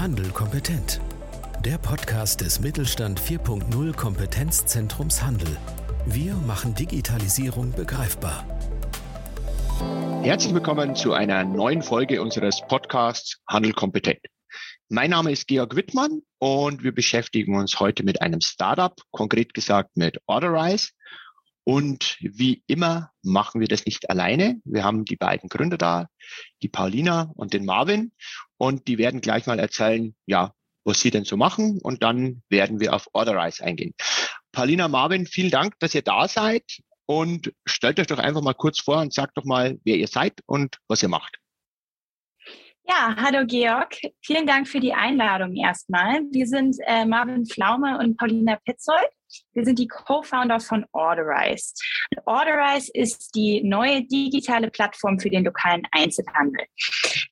Handel 0.00 0.30
kompetent. 0.30 0.98
Der 1.62 1.76
Podcast 1.76 2.40
des 2.40 2.58
Mittelstand 2.58 3.20
4.0 3.20 3.94
Kompetenzzentrums 3.94 5.22
Handel. 5.22 5.54
Wir 6.06 6.36
machen 6.36 6.74
Digitalisierung 6.74 7.72
begreifbar. 7.72 8.46
Herzlich 10.22 10.54
willkommen 10.54 10.96
zu 10.96 11.12
einer 11.12 11.44
neuen 11.44 11.82
Folge 11.82 12.22
unseres 12.22 12.62
Podcasts 12.66 13.42
Handel 13.46 13.74
kompetent. 13.74 14.20
Mein 14.88 15.10
Name 15.10 15.32
ist 15.32 15.46
Georg 15.48 15.76
Wittmann 15.76 16.22
und 16.38 16.82
wir 16.82 16.94
beschäftigen 16.94 17.54
uns 17.58 17.78
heute 17.78 18.02
mit 18.02 18.22
einem 18.22 18.40
Startup, 18.40 18.98
konkret 19.10 19.52
gesagt 19.52 19.98
mit 19.98 20.16
Orderize. 20.24 20.92
Und 21.64 22.16
wie 22.20 22.62
immer 22.66 23.10
machen 23.22 23.60
wir 23.60 23.68
das 23.68 23.84
nicht 23.84 24.08
alleine. 24.08 24.62
Wir 24.64 24.82
haben 24.82 25.04
die 25.04 25.16
beiden 25.16 25.50
Gründer 25.50 25.76
da, 25.76 26.06
die 26.62 26.70
Paulina 26.70 27.30
und 27.34 27.52
den 27.52 27.66
Marvin. 27.66 28.12
Und 28.60 28.88
die 28.88 28.98
werden 28.98 29.22
gleich 29.22 29.46
mal 29.46 29.58
erzählen, 29.58 30.14
ja, 30.26 30.52
was 30.84 31.00
sie 31.00 31.10
denn 31.10 31.24
so 31.24 31.38
machen. 31.38 31.80
Und 31.82 32.02
dann 32.02 32.42
werden 32.50 32.78
wir 32.78 32.92
auf 32.92 33.08
Orderize 33.14 33.64
eingehen. 33.64 33.94
Paulina, 34.52 34.86
Marvin, 34.86 35.26
vielen 35.26 35.50
Dank, 35.50 35.78
dass 35.78 35.94
ihr 35.94 36.02
da 36.02 36.28
seid. 36.28 36.64
Und 37.06 37.52
stellt 37.64 37.98
euch 37.98 38.06
doch 38.06 38.18
einfach 38.18 38.42
mal 38.42 38.52
kurz 38.52 38.78
vor 38.78 38.98
und 38.98 39.14
sagt 39.14 39.38
doch 39.38 39.44
mal, 39.44 39.78
wer 39.84 39.96
ihr 39.96 40.08
seid 40.08 40.40
und 40.44 40.76
was 40.88 41.02
ihr 41.02 41.08
macht. 41.08 41.39
Ja, 42.84 43.14
hallo 43.16 43.46
Georg. 43.46 43.96
Vielen 44.20 44.46
Dank 44.46 44.66
für 44.66 44.80
die 44.80 44.92
Einladung 44.92 45.54
erstmal. 45.54 46.22
Wir 46.32 46.46
sind 46.46 46.76
äh, 46.86 47.04
Marvin 47.04 47.46
Flaume 47.46 47.98
und 47.98 48.16
Paulina 48.16 48.56
Petzold. 48.64 49.08
Wir 49.52 49.64
sind 49.64 49.78
die 49.78 49.86
Co-Founder 49.86 50.58
von 50.58 50.84
Orderize. 50.92 51.74
Orderize 52.24 52.90
ist 52.92 53.34
die 53.34 53.62
neue 53.62 54.02
digitale 54.02 54.70
Plattform 54.70 55.20
für 55.20 55.30
den 55.30 55.44
lokalen 55.44 55.82
Einzelhandel. 55.92 56.66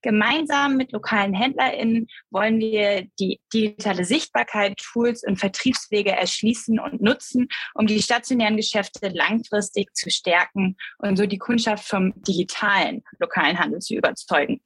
Gemeinsam 0.02 0.76
mit 0.76 0.92
lokalen 0.92 1.34
HändlerInnen 1.34 2.06
wollen 2.30 2.60
wir 2.60 3.08
die 3.18 3.40
digitale 3.52 4.04
Sichtbarkeit, 4.04 4.76
Tools 4.76 5.24
und 5.26 5.38
Vertriebswege 5.38 6.12
erschließen 6.12 6.78
und 6.78 7.02
nutzen, 7.02 7.48
um 7.74 7.86
die 7.86 8.00
stationären 8.00 8.56
Geschäfte 8.56 9.08
langfristig 9.08 9.92
zu 9.94 10.08
stärken 10.10 10.76
und 10.98 11.16
so 11.16 11.26
die 11.26 11.38
Kundschaft 11.38 11.88
vom 11.88 12.12
digitalen 12.22 13.02
lokalen 13.18 13.58
Handel 13.58 13.80
zu 13.80 13.94
überzeugen. 13.94 14.60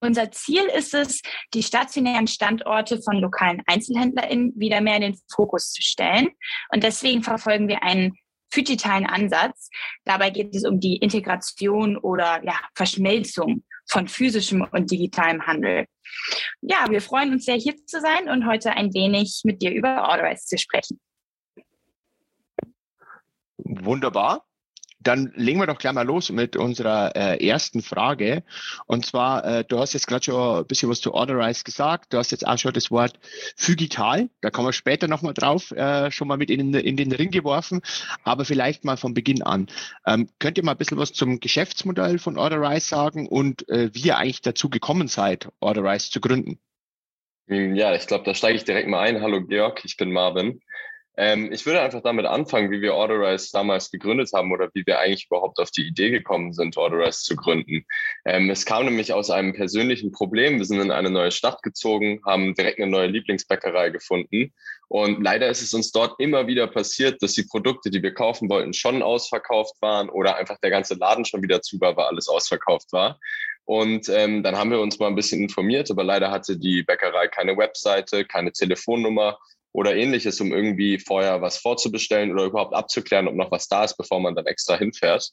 Unser 0.00 0.30
Ziel 0.30 0.64
ist 0.76 0.94
es, 0.94 1.20
die 1.52 1.62
stationären 1.62 2.26
Standorte 2.26 3.02
von 3.02 3.16
lokalen 3.16 3.62
EinzelhändlerInnen 3.66 4.52
wieder 4.56 4.80
mehr 4.80 4.96
in 4.96 5.02
den 5.02 5.20
Fokus 5.32 5.72
zu 5.72 5.82
stellen. 5.82 6.28
Und 6.72 6.84
deswegen 6.84 7.22
verfolgen 7.22 7.68
wir 7.68 7.82
einen 7.82 8.16
digitalen 8.54 9.06
Ansatz. 9.06 9.70
Dabei 10.04 10.30
geht 10.30 10.54
es 10.54 10.64
um 10.64 10.80
die 10.80 10.96
Integration 10.96 11.96
oder 11.96 12.42
ja, 12.44 12.58
Verschmelzung 12.74 13.64
von 13.88 14.08
physischem 14.08 14.66
und 14.72 14.90
digitalem 14.90 15.46
Handel. 15.46 15.86
Ja, 16.60 16.86
wir 16.88 17.00
freuen 17.00 17.32
uns 17.32 17.44
sehr, 17.44 17.56
hier 17.56 17.76
zu 17.86 18.00
sein 18.00 18.28
und 18.28 18.46
heute 18.46 18.72
ein 18.72 18.92
wenig 18.92 19.42
mit 19.44 19.62
dir 19.62 19.72
über 19.72 20.08
Orderize 20.08 20.46
zu 20.46 20.58
sprechen. 20.58 21.00
Wunderbar 23.58 24.44
dann 25.00 25.32
legen 25.34 25.58
wir 25.58 25.66
doch 25.66 25.78
gleich 25.78 25.94
mal 25.94 26.06
los 26.06 26.30
mit 26.30 26.56
unserer 26.56 27.16
äh, 27.16 27.46
ersten 27.46 27.82
Frage. 27.82 28.44
Und 28.86 29.06
zwar, 29.06 29.44
äh, 29.44 29.64
du 29.64 29.78
hast 29.78 29.94
jetzt 29.94 30.06
gerade 30.06 30.24
schon 30.24 30.58
ein 30.58 30.66
bisschen 30.66 30.90
was 30.90 31.00
zu 31.00 31.14
Orderize 31.14 31.64
gesagt. 31.64 32.12
Du 32.12 32.18
hast 32.18 32.30
jetzt 32.30 32.46
auch 32.46 32.58
schon 32.58 32.74
das 32.74 32.90
Wort 32.90 33.18
Phygital. 33.56 34.28
Da 34.42 34.50
kommen 34.50 34.68
wir 34.68 34.72
später 34.72 35.08
nochmal 35.08 35.34
drauf, 35.34 35.70
äh, 35.70 36.10
schon 36.10 36.28
mal 36.28 36.36
mit 36.36 36.50
in, 36.50 36.74
in 36.74 36.96
den 36.96 37.12
Ring 37.12 37.30
geworfen. 37.30 37.80
Aber 38.24 38.44
vielleicht 38.44 38.84
mal 38.84 38.98
von 38.98 39.14
Beginn 39.14 39.42
an. 39.42 39.68
Ähm, 40.06 40.28
könnt 40.38 40.58
ihr 40.58 40.64
mal 40.64 40.72
ein 40.72 40.78
bisschen 40.78 40.98
was 40.98 41.12
zum 41.12 41.40
Geschäftsmodell 41.40 42.18
von 42.18 42.36
Orderize 42.36 42.86
sagen 42.86 43.26
und 43.26 43.68
äh, 43.70 43.90
wie 43.94 44.08
ihr 44.08 44.18
eigentlich 44.18 44.42
dazu 44.42 44.68
gekommen 44.68 45.08
seid, 45.08 45.48
Orderize 45.60 46.10
zu 46.10 46.20
gründen? 46.20 46.58
Ja, 47.46 47.94
ich 47.94 48.06
glaube, 48.06 48.24
da 48.24 48.34
steige 48.34 48.56
ich 48.56 48.64
direkt 48.64 48.88
mal 48.88 49.00
ein. 49.00 49.22
Hallo 49.22 49.44
Georg, 49.44 49.84
ich 49.84 49.96
bin 49.96 50.12
Marvin. 50.12 50.60
Ähm, 51.16 51.52
ich 51.52 51.66
würde 51.66 51.80
einfach 51.80 52.02
damit 52.02 52.26
anfangen, 52.26 52.70
wie 52.70 52.80
wir 52.80 52.94
Orderize 52.94 53.50
damals 53.52 53.90
gegründet 53.90 54.30
haben 54.32 54.52
oder 54.52 54.70
wie 54.74 54.86
wir 54.86 55.00
eigentlich 55.00 55.26
überhaupt 55.26 55.58
auf 55.58 55.70
die 55.70 55.86
Idee 55.86 56.10
gekommen 56.10 56.52
sind, 56.52 56.76
Orderize 56.76 57.22
zu 57.22 57.36
gründen. 57.36 57.84
Ähm, 58.24 58.48
es 58.50 58.64
kam 58.64 58.84
nämlich 58.84 59.12
aus 59.12 59.30
einem 59.30 59.52
persönlichen 59.52 60.12
Problem. 60.12 60.58
Wir 60.58 60.64
sind 60.64 60.80
in 60.80 60.90
eine 60.90 61.10
neue 61.10 61.30
Stadt 61.32 61.62
gezogen, 61.62 62.20
haben 62.24 62.54
direkt 62.54 62.78
eine 62.78 62.90
neue 62.90 63.08
Lieblingsbäckerei 63.08 63.90
gefunden. 63.90 64.52
Und 64.88 65.22
leider 65.22 65.48
ist 65.48 65.62
es 65.62 65.74
uns 65.74 65.92
dort 65.92 66.18
immer 66.18 66.46
wieder 66.46 66.66
passiert, 66.66 67.22
dass 67.22 67.34
die 67.34 67.44
Produkte, 67.44 67.90
die 67.90 68.02
wir 68.02 68.14
kaufen 68.14 68.48
wollten, 68.48 68.72
schon 68.72 69.02
ausverkauft 69.02 69.74
waren 69.80 70.08
oder 70.08 70.36
einfach 70.36 70.58
der 70.58 70.70
ganze 70.70 70.94
Laden 70.94 71.24
schon 71.24 71.42
wieder 71.42 71.62
zu 71.62 71.80
war, 71.80 71.96
weil 71.96 72.06
alles 72.06 72.28
ausverkauft 72.28 72.92
war. 72.92 73.18
Und 73.64 74.08
ähm, 74.08 74.42
dann 74.42 74.56
haben 74.56 74.70
wir 74.70 74.80
uns 74.80 74.98
mal 74.98 75.06
ein 75.06 75.14
bisschen 75.14 75.42
informiert, 75.42 75.90
aber 75.90 76.02
leider 76.02 76.30
hatte 76.32 76.58
die 76.58 76.82
Bäckerei 76.82 77.28
keine 77.28 77.56
Webseite, 77.56 78.24
keine 78.24 78.50
Telefonnummer 78.50 79.38
oder 79.72 79.94
ähnliches, 79.94 80.40
um 80.40 80.52
irgendwie 80.52 80.98
vorher 80.98 81.42
was 81.42 81.58
vorzubestellen 81.58 82.32
oder 82.32 82.44
überhaupt 82.44 82.74
abzuklären, 82.74 83.28
ob 83.28 83.34
noch 83.34 83.50
was 83.50 83.68
da 83.68 83.84
ist, 83.84 83.96
bevor 83.96 84.20
man 84.20 84.34
dann 84.34 84.46
extra 84.46 84.76
hinfährt. 84.76 85.30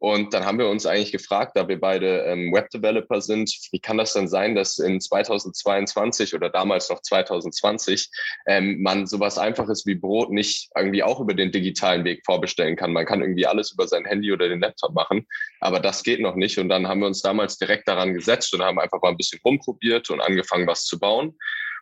Und 0.00 0.32
dann 0.32 0.46
haben 0.46 0.58
wir 0.58 0.68
uns 0.68 0.86
eigentlich 0.86 1.12
gefragt, 1.12 1.52
da 1.56 1.68
wir 1.68 1.78
beide 1.78 2.22
ähm, 2.22 2.54
Webdeveloper 2.54 3.20
sind, 3.20 3.54
wie 3.70 3.80
kann 3.80 3.98
das 3.98 4.14
denn 4.14 4.28
sein, 4.28 4.54
dass 4.54 4.78
in 4.78 4.98
2022 4.98 6.34
oder 6.34 6.48
damals 6.48 6.88
noch 6.88 7.02
2020 7.02 8.08
ähm, 8.46 8.80
man 8.80 9.06
sowas 9.06 9.36
Einfaches 9.36 9.84
wie 9.84 9.96
Brot 9.96 10.30
nicht 10.30 10.70
irgendwie 10.74 11.02
auch 11.02 11.20
über 11.20 11.34
den 11.34 11.52
digitalen 11.52 12.04
Weg 12.04 12.22
vorbestellen 12.24 12.76
kann. 12.76 12.94
Man 12.94 13.04
kann 13.04 13.20
irgendwie 13.20 13.46
alles 13.46 13.72
über 13.72 13.86
sein 13.86 14.06
Handy 14.06 14.32
oder 14.32 14.48
den 14.48 14.60
Laptop 14.60 14.94
machen, 14.94 15.26
aber 15.60 15.80
das 15.80 16.02
geht 16.02 16.20
noch 16.20 16.34
nicht. 16.34 16.58
Und 16.58 16.70
dann 16.70 16.88
haben 16.88 17.00
wir 17.00 17.06
uns 17.06 17.20
damals 17.20 17.58
direkt 17.58 17.86
daran 17.86 18.14
gesetzt 18.14 18.54
und 18.54 18.62
haben 18.62 18.80
einfach 18.80 19.02
mal 19.02 19.10
ein 19.10 19.18
bisschen 19.18 19.40
rumprobiert 19.44 20.08
und 20.08 20.22
angefangen, 20.22 20.66
was 20.66 20.86
zu 20.86 20.98
bauen. 20.98 21.36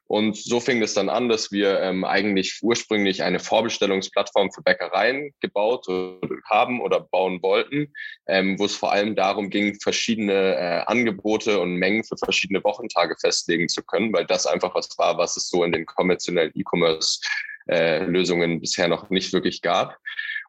Und 0.09 0.37
so 0.39 0.59
fing 0.59 0.83
es 0.83 0.95
dann 0.95 1.11
an, 1.11 1.29
dass 1.29 1.53
wir 1.53 1.81
ähm, 1.81 2.03
eigentlich 2.03 2.61
ursprünglich 2.63 3.23
eine 3.23 3.39
Vorbestellungsplattform 3.39 4.51
für 4.51 4.63
Bäckereien 4.63 5.35
gebaut 5.41 5.87
haben 6.47 6.81
oder 6.81 7.01
bauen 7.01 7.43
wollten, 7.43 7.93
ähm, 8.27 8.59
wo 8.59 8.65
es 8.65 8.75
vor 8.75 8.91
allem 8.91 9.15
darum 9.15 9.51
ging, 9.51 9.79
verschiedene 9.81 10.57
äh, 10.57 10.83
Angebote 10.87 11.61
und 11.61 11.77
Mengen 11.77 12.05
für 12.05 12.17
verschiedene 12.17 12.65
Wochentage 12.65 13.17
festlegen 13.21 13.69
zu 13.69 13.83
können, 13.83 14.11
weil 14.15 14.25
das 14.25 14.47
einfach 14.47 14.75
was 14.75 14.89
war, 14.97 15.19
was 15.19 15.37
es 15.37 15.51
so 15.51 15.63
in 15.63 15.73
den 15.73 15.85
konventionellen 15.85 16.53
E-Commerce 16.55 17.21
äh, 17.69 18.03
Lösungen 18.05 18.61
bisher 18.61 18.89
noch 18.89 19.11
nicht 19.11 19.35
wirklich 19.35 19.61
gab. 19.61 19.99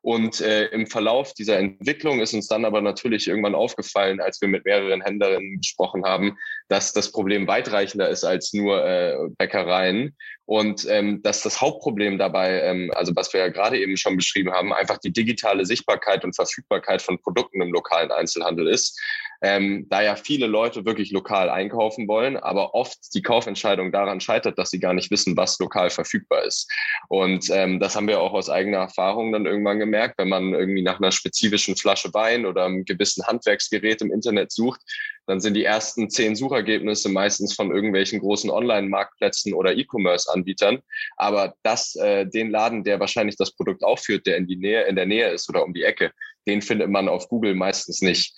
Und 0.02 0.40
äh, 0.40 0.68
im 0.68 0.88
Verlauf 0.88 1.34
dieser 1.34 1.58
Entwicklung 1.58 2.22
ist 2.22 2.34
uns 2.34 2.48
dann 2.48 2.66
aber 2.66 2.82
natürlich 2.82 3.28
irgendwann 3.28 3.56
aufgefallen, 3.56 4.22
als 4.22 4.40
wir 4.42 4.48
mit 4.48 4.66
mehreren 4.66 5.02
Händlerinnen 5.02 5.58
gesprochen 5.58 6.06
haben, 6.06 6.38
dass 6.70 6.94
das 6.94 7.12
Problem 7.12 7.48
weitreichender 7.48 8.10
ist 8.10 8.24
als 8.24 8.54
nur 8.54 8.86
äh, 8.86 9.16
Bäckereien 9.38 10.16
und 10.46 10.88
ähm, 10.90 11.22
dass 11.22 11.44
das 11.44 11.62
Hauptproblem 11.62 12.18
dabei, 12.18 12.62
ähm, 12.62 12.92
also 12.96 13.16
was 13.16 13.34
wir 13.34 13.42
ja 13.42 13.50
gerade 13.50 13.78
eben 13.80 13.98
schon 13.98 14.16
beschrieben 14.16 14.52
haben, 14.52 14.74
einfach 14.74 14.98
die 14.98 15.12
digitale 15.12 15.66
Sichtbarkeit 15.66 16.24
und 16.24 16.36
Verfügbarkeit 16.36 17.02
von 17.02 17.20
Produkten 17.20 17.62
im 17.62 17.72
lokalen 17.72 18.12
Einzelhandel 18.12 18.68
ist. 18.68 19.00
Ähm, 19.42 19.88
da 19.90 20.02
ja 20.02 20.16
viele 20.16 20.48
Leute 20.48 20.86
wirklich 20.86 21.12
lokal 21.12 21.50
einkaufen 21.50 22.08
wollen, 22.08 22.38
aber 22.38 22.74
oft 22.74 22.98
die 23.14 23.22
Kaufentscheidung 23.22 23.92
daran 23.92 24.20
scheitert, 24.20 24.58
dass 24.58 24.70
sie 24.70 24.80
gar 24.80 24.94
nicht 24.94 25.12
wissen, 25.12 25.38
was 25.38 25.60
lokal 25.60 25.90
verfügbar 25.90 26.44
ist. 26.44 26.70
Und 27.08 27.50
ähm, 27.50 27.80
das 27.80 27.96
haben 27.96 28.08
wir 28.08 28.20
auch 28.20 28.34
aus 28.34 28.50
eigener 28.50 28.80
Erfahrung 28.80 29.32
dann 29.32 29.46
irgendwann 29.46 29.80
gemerkt, 29.80 30.16
wenn 30.18 30.30
man 30.30 30.54
irgendwie 30.54 30.82
nach 30.82 31.00
einer 31.00 31.12
spezifischen 31.12 31.76
Flasche 31.76 32.14
Wein 32.14 32.46
oder 32.46 32.66
einem 32.66 32.86
gewissen 32.86 33.26
Handwerksgerät 33.26 34.02
im 34.02 34.12
Internet 34.12 34.52
sucht, 34.52 34.82
dann 35.30 35.40
sind 35.40 35.54
die 35.54 35.64
ersten 35.64 36.10
zehn 36.10 36.36
Suchergebnisse 36.36 37.08
meistens 37.08 37.54
von 37.54 37.72
irgendwelchen 37.72 38.20
großen 38.20 38.50
Online-Marktplätzen 38.50 39.54
oder 39.54 39.76
E-Commerce-Anbietern. 39.76 40.80
Aber 41.18 41.54
das, 41.62 41.96
äh, 41.96 42.26
den 42.26 42.50
Laden, 42.50 42.84
der 42.84 43.00
wahrscheinlich 43.00 43.38
das 43.38 43.52
Produkt 43.52 43.84
aufführt, 43.84 44.26
der 44.26 44.38
in, 44.38 44.48
die 44.48 44.56
Nähe, 44.56 44.86
in 44.86 44.96
der 44.96 45.06
Nähe 45.06 45.30
ist 45.30 45.48
oder 45.48 45.64
um 45.64 45.74
die 45.74 45.84
Ecke, 45.84 46.12
den 46.48 46.64
findet 46.64 46.90
man 46.90 47.08
auf 47.08 47.30
Google 47.30 47.54
meistens 47.54 48.02
nicht. 48.02 48.34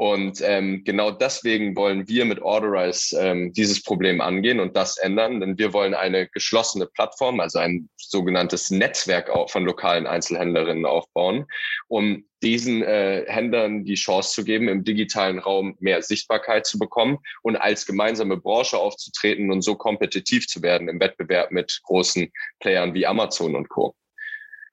Und 0.00 0.40
ähm, 0.44 0.84
genau 0.84 1.10
deswegen 1.10 1.74
wollen 1.74 2.06
wir 2.06 2.24
mit 2.24 2.40
Orderize 2.40 3.18
ähm, 3.20 3.52
dieses 3.52 3.82
Problem 3.82 4.20
angehen 4.20 4.60
und 4.60 4.76
das 4.76 4.96
ändern, 4.96 5.40
denn 5.40 5.58
wir 5.58 5.72
wollen 5.72 5.92
eine 5.92 6.28
geschlossene 6.28 6.86
Plattform, 6.86 7.40
also 7.40 7.58
ein 7.58 7.88
sogenanntes 7.96 8.70
Netzwerk 8.70 9.28
von 9.50 9.64
lokalen 9.64 10.06
Einzelhändlerinnen 10.06 10.86
aufbauen, 10.86 11.46
um 11.88 12.24
diesen 12.44 12.84
äh, 12.84 13.24
Händlern 13.26 13.84
die 13.84 13.96
Chance 13.96 14.34
zu 14.34 14.44
geben, 14.44 14.68
im 14.68 14.84
digitalen 14.84 15.40
Raum 15.40 15.76
mehr 15.80 16.00
Sichtbarkeit 16.00 16.64
zu 16.64 16.78
bekommen 16.78 17.18
und 17.42 17.56
als 17.56 17.84
gemeinsame 17.84 18.36
Branche 18.36 18.78
aufzutreten 18.78 19.50
und 19.50 19.62
so 19.62 19.74
kompetitiv 19.74 20.46
zu 20.46 20.62
werden 20.62 20.88
im 20.88 21.00
Wettbewerb 21.00 21.50
mit 21.50 21.80
großen 21.82 22.30
Playern 22.60 22.94
wie 22.94 23.04
Amazon 23.04 23.56
und 23.56 23.68
Co. 23.68 23.96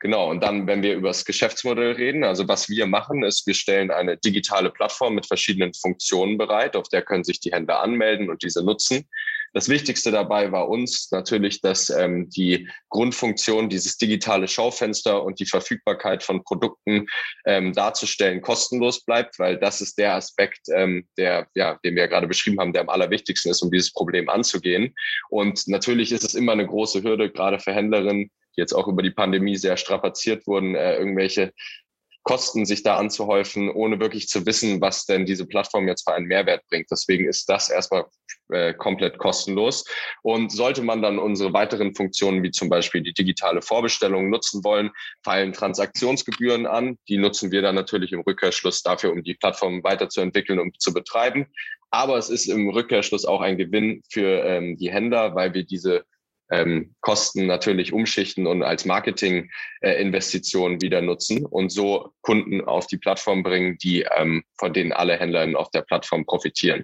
Genau, 0.06 0.30
und 0.30 0.44
dann, 0.44 0.68
wenn 0.68 0.84
wir 0.84 0.94
über 0.94 1.08
das 1.08 1.26
Geschäftsmodell 1.26 1.94
reden, 1.94 2.24
also 2.24 2.48
was 2.48 2.70
wir 2.70 2.86
machen, 2.86 3.24
ist, 3.24 3.48
wir 3.48 3.56
stellen 3.56 3.90
eine 3.90 4.18
digitale 4.18 4.70
Plattform 4.70 5.16
mit 5.16 5.26
verschiedenen 5.26 5.74
Funktionen 5.74 6.38
bereit, 6.38 6.76
auf 6.76 6.88
der 6.90 7.02
können 7.02 7.24
sich 7.24 7.40
die 7.40 7.52
Händler 7.52 7.82
anmelden 7.82 8.30
und 8.30 8.44
diese 8.44 8.64
nutzen. 8.64 9.10
Das 9.54 9.68
Wichtigste 9.68 10.12
dabei 10.12 10.52
war 10.52 10.70
uns 10.70 11.10
natürlich, 11.10 11.60
dass 11.62 11.90
ähm, 11.90 12.30
die 12.30 12.70
Grundfunktion, 12.90 13.68
dieses 13.68 13.98
digitale 13.98 14.48
Schaufenster 14.48 15.24
und 15.24 15.40
die 15.40 15.48
Verfügbarkeit 15.48 16.22
von 16.22 16.44
Produkten 16.44 17.08
ähm, 17.48 17.74
darzustellen, 17.74 18.44
kostenlos 18.44 19.04
bleibt, 19.04 19.40
weil 19.40 19.58
das 19.58 19.82
ist 19.82 19.98
der 19.98 20.14
Aspekt, 20.14 20.68
ähm, 20.72 21.08
der, 21.18 21.48
ja, 21.56 21.80
den 21.84 21.96
wir 21.96 22.08
gerade 22.08 22.28
beschrieben 22.28 22.60
haben, 22.60 22.74
der 22.74 22.84
am 22.84 22.90
allerwichtigsten 22.90 23.50
ist, 23.50 23.64
um 23.64 23.72
dieses 23.72 23.92
Problem 23.92 24.30
anzugehen. 24.30 24.94
Und 25.32 25.68
natürlich 25.68 26.12
ist 26.12 26.24
es 26.24 26.36
immer 26.36 26.52
eine 26.52 26.68
große 26.68 27.02
Hürde, 27.02 27.32
gerade 27.32 27.60
für 27.60 27.74
Händlerinnen, 27.74 28.30
die 28.56 28.62
jetzt 28.62 28.74
auch 28.74 28.88
über 28.88 29.02
die 29.02 29.12
Pandemie 29.12 29.58
sehr 29.58 29.78
strapaziert 29.78 30.48
wurden, 30.48 30.76
äh, 30.76 30.98
irgendwelche 30.98 31.54
Kosten 32.26 32.66
sich 32.66 32.82
da 32.82 32.98
anzuhäufen, 32.98 33.70
ohne 33.70 34.00
wirklich 34.00 34.28
zu 34.28 34.48
wissen, 34.48 34.82
was 34.82 35.06
denn 35.06 35.28
diese 35.28 35.46
Plattform 35.46 35.88
jetzt 35.88 36.10
für 36.10 36.16
einen 36.16 36.26
Mehrwert 36.26 36.64
bringt. 36.70 36.90
Deswegen 36.90 37.30
ist 37.30 37.48
das 37.50 37.70
erstmal 37.70 38.06
äh, 38.50 38.74
komplett 38.74 39.20
kostenlos. 39.20 39.86
Und 40.24 40.52
sollte 40.52 40.82
man 40.82 41.04
dann 41.04 41.20
unsere 41.20 41.54
weiteren 41.54 41.94
Funktionen, 41.94 42.42
wie 42.42 42.50
zum 42.50 42.68
Beispiel 42.68 43.04
die 43.04 43.14
digitale 43.14 43.62
Vorbestellung 43.62 44.32
nutzen 44.32 44.64
wollen, 44.64 44.90
fallen 45.24 45.54
Transaktionsgebühren 45.54 46.66
an. 46.66 46.98
Die 47.10 47.18
nutzen 47.18 47.52
wir 47.52 47.62
dann 47.62 47.76
natürlich 47.76 48.12
im 48.12 48.22
Rückkehrschluss 48.22 48.82
dafür, 48.82 49.12
um 49.12 49.24
die 49.24 49.36
Plattform 49.36 49.84
weiterzuentwickeln 49.84 50.58
und 50.58 50.82
zu 50.82 50.94
betreiben. 50.94 51.46
Aber 51.92 52.18
es 52.18 52.30
ist 52.30 52.48
im 52.48 52.70
Rückkehrschluss 52.70 53.26
auch 53.26 53.42
ein 53.42 53.58
Gewinn 53.58 54.02
für 54.12 54.44
ähm, 54.44 54.78
die 54.78 54.92
Händler, 54.92 55.36
weil 55.36 55.54
wir 55.54 55.64
diese 55.64 56.06
ähm, 56.52 56.96
Kosten 57.02 57.48
natürlich 57.48 57.94
umschichten 57.94 58.48
und 58.48 58.64
als 58.64 58.86
Marketing-Investition 58.86 60.76
äh, 60.76 60.82
wieder 60.82 61.02
nutzen 61.02 61.46
und 61.46 61.70
so 61.72 62.14
Kunden 62.22 62.62
auf 62.62 62.88
die 62.88 62.98
Plattform 62.98 63.44
bringen, 63.44 63.78
die 63.78 64.06
ähm, 64.16 64.44
von 64.58 64.74
denen 64.74 64.92
alle 64.92 65.18
Händler 65.18 65.48
auf 65.60 65.72
der 65.72 65.82
Plattform 65.82 66.26
profitieren. 66.26 66.84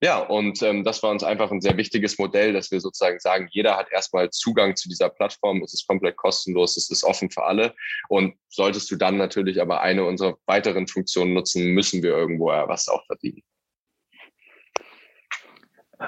Ja, 0.00 0.18
und 0.18 0.62
ähm, 0.62 0.84
das 0.84 1.02
war 1.02 1.10
uns 1.10 1.24
einfach 1.24 1.50
ein 1.50 1.60
sehr 1.60 1.76
wichtiges 1.76 2.18
Modell, 2.18 2.52
dass 2.52 2.70
wir 2.70 2.80
sozusagen 2.80 3.18
sagen, 3.18 3.48
jeder 3.50 3.76
hat 3.76 3.90
erstmal 3.90 4.30
Zugang 4.30 4.76
zu 4.76 4.88
dieser 4.88 5.08
Plattform, 5.08 5.60
es 5.64 5.74
ist 5.74 5.88
komplett 5.88 6.16
kostenlos, 6.16 6.76
es 6.76 6.88
ist 6.88 7.02
offen 7.02 7.30
für 7.30 7.42
alle. 7.42 7.74
Und 8.08 8.36
solltest 8.48 8.88
du 8.92 8.96
dann 8.96 9.16
natürlich 9.16 9.60
aber 9.60 9.80
eine 9.80 10.04
unserer 10.04 10.38
weiteren 10.46 10.86
Funktionen 10.86 11.34
nutzen, 11.34 11.72
müssen 11.72 12.04
wir 12.04 12.10
irgendwo 12.10 12.46
was 12.46 12.88
auch 12.88 13.04
verdienen. 13.06 13.42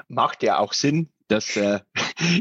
Macht 0.07 0.41
ja 0.41 0.59
auch 0.59 0.71
Sinn, 0.71 1.11
dass 1.27 1.57
äh, 1.57 1.79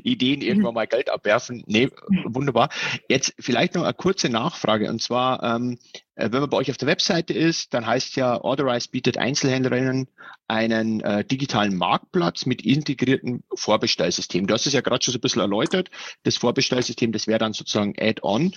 Ideen 0.02 0.42
irgendwann 0.42 0.74
mal 0.74 0.86
Geld 0.86 1.10
abwerfen. 1.10 1.62
Nee, 1.66 1.90
wunderbar. 2.24 2.68
Jetzt 3.08 3.34
vielleicht 3.38 3.74
noch 3.74 3.84
eine 3.84 3.94
kurze 3.94 4.28
Nachfrage. 4.28 4.88
Und 4.88 5.02
zwar, 5.02 5.42
ähm, 5.42 5.78
äh, 6.14 6.30
wenn 6.32 6.40
man 6.40 6.50
bei 6.50 6.56
euch 6.56 6.70
auf 6.70 6.76
der 6.76 6.88
Webseite 6.88 7.32
ist, 7.32 7.74
dann 7.74 7.86
heißt 7.86 8.16
ja, 8.16 8.40
Authorize 8.40 8.88
bietet 8.90 9.18
Einzelhändlerinnen 9.18 10.08
einen 10.48 11.00
äh, 11.00 11.24
digitalen 11.24 11.76
Marktplatz 11.76 12.46
mit 12.46 12.62
integriertem 12.62 13.42
Vorbestellsystem. 13.54 14.46
Du 14.46 14.54
hast 14.54 14.66
es 14.66 14.72
ja 14.72 14.80
gerade 14.80 15.04
schon 15.04 15.12
so 15.12 15.18
ein 15.18 15.20
bisschen 15.20 15.42
erläutert. 15.42 15.90
Das 16.24 16.36
Vorbestellsystem, 16.36 17.12
das 17.12 17.26
wäre 17.26 17.38
dann 17.38 17.52
sozusagen 17.52 17.94
Add-on. 17.98 18.52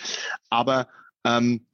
Aber 0.50 0.88
ähm, 1.24 1.66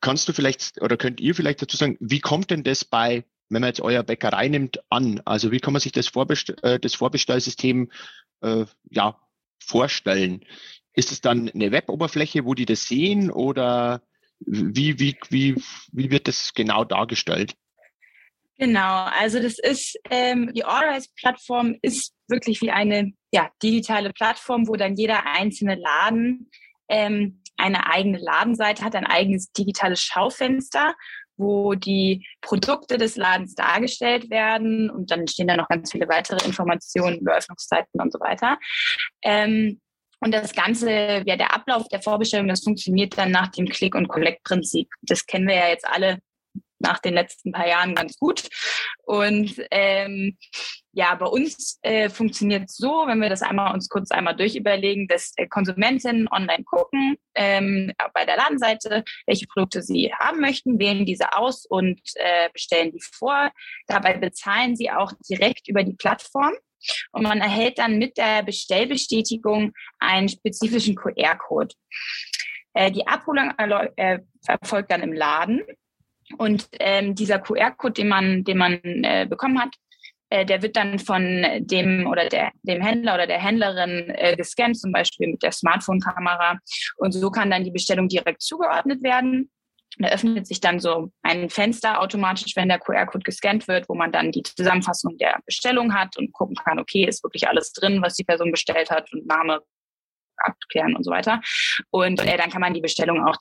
kannst 0.00 0.28
du 0.28 0.32
vielleicht 0.32 0.80
oder 0.80 0.96
könnt 0.96 1.20
ihr 1.20 1.34
vielleicht 1.34 1.62
dazu 1.62 1.76
sagen, 1.76 1.96
wie 2.00 2.20
kommt 2.20 2.50
denn 2.50 2.62
das 2.62 2.84
bei 2.84 3.24
wenn 3.48 3.60
man 3.60 3.68
jetzt 3.68 3.80
euer 3.80 4.02
Bäckerei 4.02 4.48
nimmt, 4.48 4.80
an? 4.90 5.20
Also 5.24 5.52
wie 5.52 5.60
kann 5.60 5.72
man 5.72 5.80
sich 5.80 5.92
das, 5.92 6.08
Vorbestell 6.08 6.56
äh, 6.62 6.78
das 6.78 6.94
Vorbestellsystem 6.94 7.90
äh, 8.42 8.64
ja, 8.90 9.20
vorstellen? 9.62 10.44
Ist 10.92 11.12
es 11.12 11.20
dann 11.20 11.50
eine 11.50 11.72
Web-Oberfläche, 11.72 12.44
wo 12.44 12.54
die 12.54 12.66
das 12.66 12.86
sehen 12.86 13.30
oder 13.30 14.02
wie, 14.40 14.98
wie, 14.98 15.16
wie, 15.30 15.62
wie 15.92 16.10
wird 16.10 16.28
das 16.28 16.54
genau 16.54 16.84
dargestellt? 16.84 17.54
Genau, 18.58 19.04
also 19.04 19.40
das 19.40 19.58
ist, 19.58 19.98
ähm, 20.10 20.52
die 20.54 20.64
Orderize-Plattform 20.64 21.76
ist 21.82 22.14
wirklich 22.26 22.62
wie 22.62 22.70
eine 22.70 23.12
ja, 23.30 23.50
digitale 23.62 24.12
Plattform, 24.12 24.66
wo 24.66 24.76
dann 24.76 24.96
jeder 24.96 25.26
einzelne 25.26 25.74
Laden 25.74 26.50
ähm, 26.88 27.42
eine 27.58 27.86
eigene 27.86 28.18
Ladenseite 28.18 28.82
hat, 28.82 28.94
ein 28.94 29.06
eigenes 29.06 29.52
digitales 29.52 30.00
Schaufenster 30.00 30.94
wo 31.36 31.74
die 31.74 32.26
Produkte 32.40 32.98
des 32.98 33.16
Ladens 33.16 33.54
dargestellt 33.54 34.30
werden 34.30 34.90
und 34.90 35.10
dann 35.10 35.26
stehen 35.28 35.48
da 35.48 35.56
noch 35.56 35.68
ganz 35.68 35.92
viele 35.92 36.08
weitere 36.08 36.44
Informationen 36.44 37.18
über 37.18 37.36
Öffnungszeiten 37.36 38.00
und 38.00 38.12
so 38.12 38.20
weiter. 38.20 38.58
Ähm, 39.22 39.80
und 40.20 40.32
das 40.32 40.54
Ganze, 40.54 41.22
ja, 41.26 41.36
der 41.36 41.54
Ablauf 41.54 41.88
der 41.88 42.00
Vorbestellung, 42.00 42.48
das 42.48 42.64
funktioniert 42.64 43.18
dann 43.18 43.30
nach 43.30 43.48
dem 43.48 43.66
Click- 43.66 43.94
und 43.94 44.08
Collect-Prinzip. 44.08 44.88
Das 45.02 45.26
kennen 45.26 45.46
wir 45.46 45.56
ja 45.56 45.68
jetzt 45.68 45.86
alle 45.86 46.18
nach 46.78 46.98
den 46.98 47.14
letzten 47.14 47.52
paar 47.52 47.66
Jahren 47.66 47.94
ganz 47.94 48.18
gut. 48.18 48.48
Und 49.04 49.54
ähm, 49.70 50.36
ja, 50.92 51.14
bei 51.14 51.26
uns 51.26 51.78
äh, 51.82 52.08
funktioniert 52.08 52.70
so, 52.70 53.04
wenn 53.06 53.20
wir 53.20 53.28
das 53.28 53.42
einmal 53.42 53.74
uns 53.74 53.88
kurz 53.88 54.10
einmal 54.10 54.34
durchüberlegen, 54.34 55.08
dass 55.08 55.32
äh, 55.36 55.46
Konsumentinnen 55.46 56.26
online 56.28 56.64
gucken 56.64 57.16
ähm, 57.34 57.92
bei 58.14 58.24
der 58.24 58.36
Ladenseite, 58.36 59.04
welche 59.26 59.46
Produkte 59.46 59.82
sie 59.82 60.10
haben 60.18 60.40
möchten, 60.40 60.78
wählen 60.78 61.04
diese 61.04 61.36
aus 61.36 61.66
und 61.66 62.00
äh, 62.14 62.48
bestellen 62.52 62.92
die 62.92 63.02
vor. 63.02 63.52
Dabei 63.86 64.14
bezahlen 64.14 64.74
sie 64.74 64.90
auch 64.90 65.12
direkt 65.28 65.68
über 65.68 65.84
die 65.84 65.94
Plattform. 65.94 66.54
Und 67.12 67.22
man 67.22 67.40
erhält 67.40 67.78
dann 67.78 67.98
mit 67.98 68.16
der 68.16 68.42
Bestellbestätigung 68.42 69.72
einen 69.98 70.28
spezifischen 70.28 70.94
QR-Code. 70.94 71.74
Äh, 72.74 72.90
die 72.90 73.06
Abholung 73.06 73.52
äh, 73.96 74.20
erfolgt 74.46 74.90
dann 74.90 75.02
im 75.02 75.12
Laden 75.12 75.62
und 76.38 76.68
ähm, 76.80 77.14
dieser 77.14 77.38
QR-Code, 77.38 77.94
den 77.94 78.08
man, 78.08 78.44
den 78.44 78.58
man 78.58 78.74
äh, 78.82 79.26
bekommen 79.28 79.60
hat, 79.60 79.74
äh, 80.28 80.44
der 80.44 80.62
wird 80.62 80.76
dann 80.76 80.98
von 80.98 81.44
dem 81.60 82.06
oder 82.06 82.28
der, 82.28 82.50
dem 82.62 82.80
Händler 82.82 83.14
oder 83.14 83.26
der 83.26 83.40
Händlerin 83.40 84.10
äh, 84.10 84.36
gescannt, 84.36 84.78
zum 84.78 84.92
Beispiel 84.92 85.28
mit 85.28 85.42
der 85.42 85.52
Smartphone-Kamera. 85.52 86.58
Und 86.96 87.12
so 87.12 87.30
kann 87.30 87.50
dann 87.50 87.64
die 87.64 87.70
Bestellung 87.70 88.08
direkt 88.08 88.42
zugeordnet 88.42 89.02
werden. 89.02 89.50
Da 89.98 90.08
öffnet 90.08 90.46
sich 90.46 90.60
dann 90.60 90.78
so 90.78 91.10
ein 91.22 91.48
Fenster 91.48 92.00
automatisch, 92.00 92.54
wenn 92.56 92.68
der 92.68 92.80
QR-Code 92.80 93.22
gescannt 93.22 93.66
wird, 93.68 93.88
wo 93.88 93.94
man 93.94 94.12
dann 94.12 94.30
die 94.30 94.42
Zusammenfassung 94.42 95.16
der 95.16 95.38
Bestellung 95.46 95.94
hat 95.94 96.18
und 96.18 96.32
gucken 96.32 96.56
kann, 96.56 96.78
okay, 96.78 97.06
ist 97.06 97.22
wirklich 97.22 97.48
alles 97.48 97.72
drin, 97.72 98.02
was 98.02 98.14
die 98.14 98.24
Person 98.24 98.50
bestellt 98.50 98.90
hat 98.90 99.10
und 99.12 99.26
Name 99.26 99.62
abklären 100.38 100.94
und 100.94 101.04
so 101.04 101.10
weiter. 101.10 101.40
Und 101.90 102.20
äh, 102.20 102.36
dann 102.36 102.50
kann 102.50 102.60
man 102.60 102.74
die 102.74 102.82
Bestellung 102.82 103.26
auch 103.26 103.36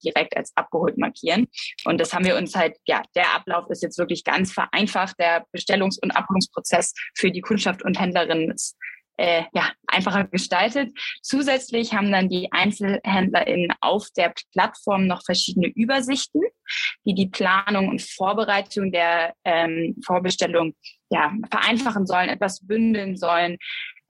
direkt 0.00 0.36
als 0.36 0.52
abgeholt 0.56 0.98
markieren. 0.98 1.48
Und 1.84 2.00
das 2.00 2.12
haben 2.12 2.24
wir 2.24 2.36
uns 2.36 2.54
halt, 2.54 2.76
ja, 2.86 3.02
der 3.14 3.34
Ablauf 3.34 3.70
ist 3.70 3.82
jetzt 3.82 3.98
wirklich 3.98 4.24
ganz 4.24 4.52
vereinfacht. 4.52 5.16
Der 5.18 5.44
Bestellungs- 5.52 5.98
und 6.02 6.10
Abholungsprozess 6.10 6.94
für 7.14 7.30
die 7.30 7.40
Kundschaft 7.40 7.82
und 7.82 7.98
Händlerinnen 7.98 8.50
ist 8.50 8.76
äh, 9.20 9.44
ja, 9.52 9.70
einfacher 9.86 10.24
gestaltet. 10.24 10.92
Zusätzlich 11.22 11.92
haben 11.92 12.10
dann 12.10 12.30
die 12.30 12.50
EinzelhändlerInnen 12.52 13.74
auf 13.82 14.08
der 14.16 14.32
Plattform 14.52 15.06
noch 15.06 15.22
verschiedene 15.22 15.68
Übersichten, 15.68 16.40
die 17.04 17.14
die 17.14 17.28
Planung 17.28 17.88
und 17.88 18.00
Vorbereitung 18.00 18.92
der 18.92 19.34
ähm, 19.44 19.96
Vorbestellung 20.06 20.74
ja, 21.10 21.34
vereinfachen 21.50 22.06
sollen, 22.06 22.30
etwas 22.30 22.66
bündeln 22.66 23.16
sollen. 23.16 23.58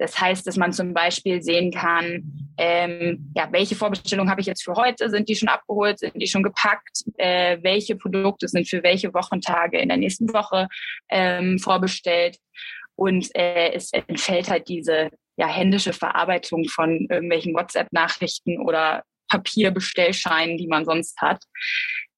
Das 0.00 0.18
heißt, 0.18 0.46
dass 0.46 0.56
man 0.56 0.72
zum 0.72 0.94
Beispiel 0.94 1.42
sehen 1.42 1.70
kann, 1.70 2.54
ähm, 2.56 3.30
ja, 3.36 3.48
welche 3.52 3.76
Vorbestellungen 3.76 4.30
habe 4.30 4.40
ich 4.40 4.46
jetzt 4.46 4.64
für 4.64 4.72
heute? 4.74 5.10
Sind 5.10 5.28
die 5.28 5.36
schon 5.36 5.50
abgeholt? 5.50 5.98
Sind 5.98 6.14
die 6.16 6.26
schon 6.26 6.42
gepackt? 6.42 7.04
Äh, 7.18 7.58
welche 7.60 7.96
Produkte 7.96 8.48
sind 8.48 8.66
für 8.66 8.82
welche 8.82 9.12
Wochentage 9.12 9.78
in 9.78 9.88
der 9.88 9.98
nächsten 9.98 10.32
Woche 10.32 10.68
ähm, 11.10 11.58
vorbestellt? 11.58 12.38
Und 12.96 13.28
äh, 13.34 13.72
es 13.74 13.92
entfällt 13.92 14.48
halt 14.48 14.68
diese 14.68 15.10
ja, 15.36 15.48
händische 15.48 15.92
Verarbeitung 15.92 16.64
von 16.64 17.06
irgendwelchen 17.10 17.54
WhatsApp-Nachrichten 17.54 18.58
oder 18.58 19.02
Papierbestellscheinen, 19.28 20.56
die 20.56 20.66
man 20.66 20.86
sonst 20.86 21.20
hat. 21.20 21.44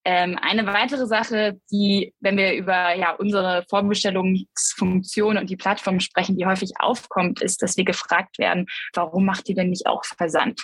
Ähm, 0.04 0.36
eine 0.40 0.66
weitere 0.66 1.06
Sache, 1.06 1.60
die, 1.70 2.12
wenn 2.20 2.36
wir 2.36 2.54
über 2.54 2.94
ja, 2.94 3.12
unsere 3.12 3.64
Vorbestellungsfunktion 3.68 5.38
und 5.38 5.48
die 5.48 5.56
Plattform 5.56 6.00
sprechen, 6.00 6.36
die 6.36 6.46
häufig 6.46 6.72
aufkommt, 6.80 7.40
ist, 7.40 7.62
dass 7.62 7.76
wir 7.76 7.84
gefragt 7.84 8.38
werden, 8.38 8.66
warum 8.94 9.24
macht 9.24 9.48
ihr 9.48 9.54
denn 9.54 9.70
nicht 9.70 9.86
auch 9.86 10.04
Versand? 10.04 10.60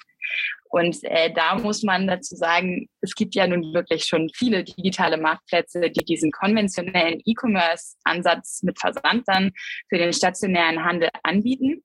Und 0.71 0.99
äh, 1.05 1.33
da 1.33 1.55
muss 1.57 1.83
man 1.83 2.07
dazu 2.07 2.37
sagen, 2.37 2.89
es 3.01 3.15
gibt 3.15 3.35
ja 3.35 3.47
nun 3.47 3.73
wirklich 3.73 4.05
schon 4.05 4.29
viele 4.35 4.65
digitale 4.65 5.17
Marktplätze, 5.17 5.91
die 5.91 6.05
diesen 6.05 6.31
konventionellen 6.31 7.21
E-Commerce-Ansatz 7.25 8.63
mit 8.63 8.79
Versand 8.79 9.23
dann 9.27 9.53
für 9.89 9.99
den 9.99 10.13
stationären 10.13 10.85
Handel 10.85 11.09
anbieten. 11.23 11.83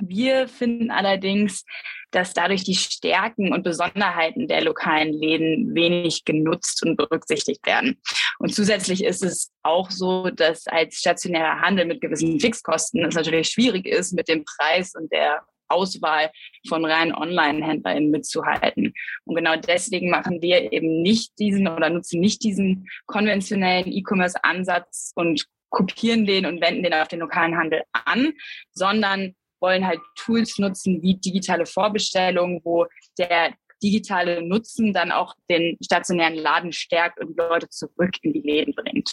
Wir 0.00 0.48
finden 0.48 0.90
allerdings, 0.90 1.64
dass 2.10 2.32
dadurch 2.32 2.64
die 2.64 2.74
Stärken 2.74 3.52
und 3.52 3.62
Besonderheiten 3.62 4.46
der 4.46 4.62
lokalen 4.62 5.12
Läden 5.12 5.74
wenig 5.74 6.24
genutzt 6.24 6.84
und 6.84 6.96
berücksichtigt 6.96 7.66
werden. 7.66 8.00
Und 8.38 8.54
zusätzlich 8.54 9.04
ist 9.04 9.22
es 9.22 9.52
auch 9.62 9.90
so, 9.90 10.30
dass 10.30 10.66
als 10.66 10.96
stationärer 10.96 11.60
Handel 11.60 11.86
mit 11.86 12.00
gewissen 12.00 12.38
Fixkosten 12.38 13.04
es 13.04 13.14
natürlich 13.14 13.48
schwierig 13.48 13.86
ist, 13.86 14.12
mit 14.12 14.28
dem 14.28 14.44
Preis 14.44 14.94
und 14.94 15.10
der 15.12 15.42
Auswahl 15.68 16.30
von 16.68 16.84
rein 16.84 17.14
Online-HändlerInnen 17.14 18.10
mitzuhalten. 18.10 18.92
Und 19.24 19.34
genau 19.34 19.56
deswegen 19.56 20.10
machen 20.10 20.40
wir 20.42 20.72
eben 20.72 21.02
nicht 21.02 21.32
diesen 21.38 21.66
oder 21.66 21.90
nutzen 21.90 22.20
nicht 22.20 22.42
diesen 22.44 22.88
konventionellen 23.06 23.90
E-Commerce-Ansatz 23.90 25.12
und 25.14 25.46
kopieren 25.70 26.26
den 26.26 26.46
und 26.46 26.60
wenden 26.60 26.84
den 26.84 26.94
auf 26.94 27.08
den 27.08 27.20
lokalen 27.20 27.56
Handel 27.56 27.82
an, 27.92 28.32
sondern 28.72 29.34
wollen 29.64 29.86
halt 29.86 30.00
Tools 30.14 30.58
nutzen 30.58 31.00
wie 31.00 31.14
digitale 31.14 31.64
Vorbestellungen, 31.64 32.60
wo 32.64 32.86
der 33.18 33.54
digitale 33.82 34.46
Nutzen 34.46 34.92
dann 34.92 35.10
auch 35.10 35.34
den 35.48 35.78
stationären 35.82 36.34
Laden 36.34 36.72
stärkt 36.72 37.18
und 37.18 37.36
Leute 37.38 37.70
zurück 37.70 38.12
in 38.20 38.34
die 38.34 38.40
Läden 38.40 38.74
bringt. 38.74 39.12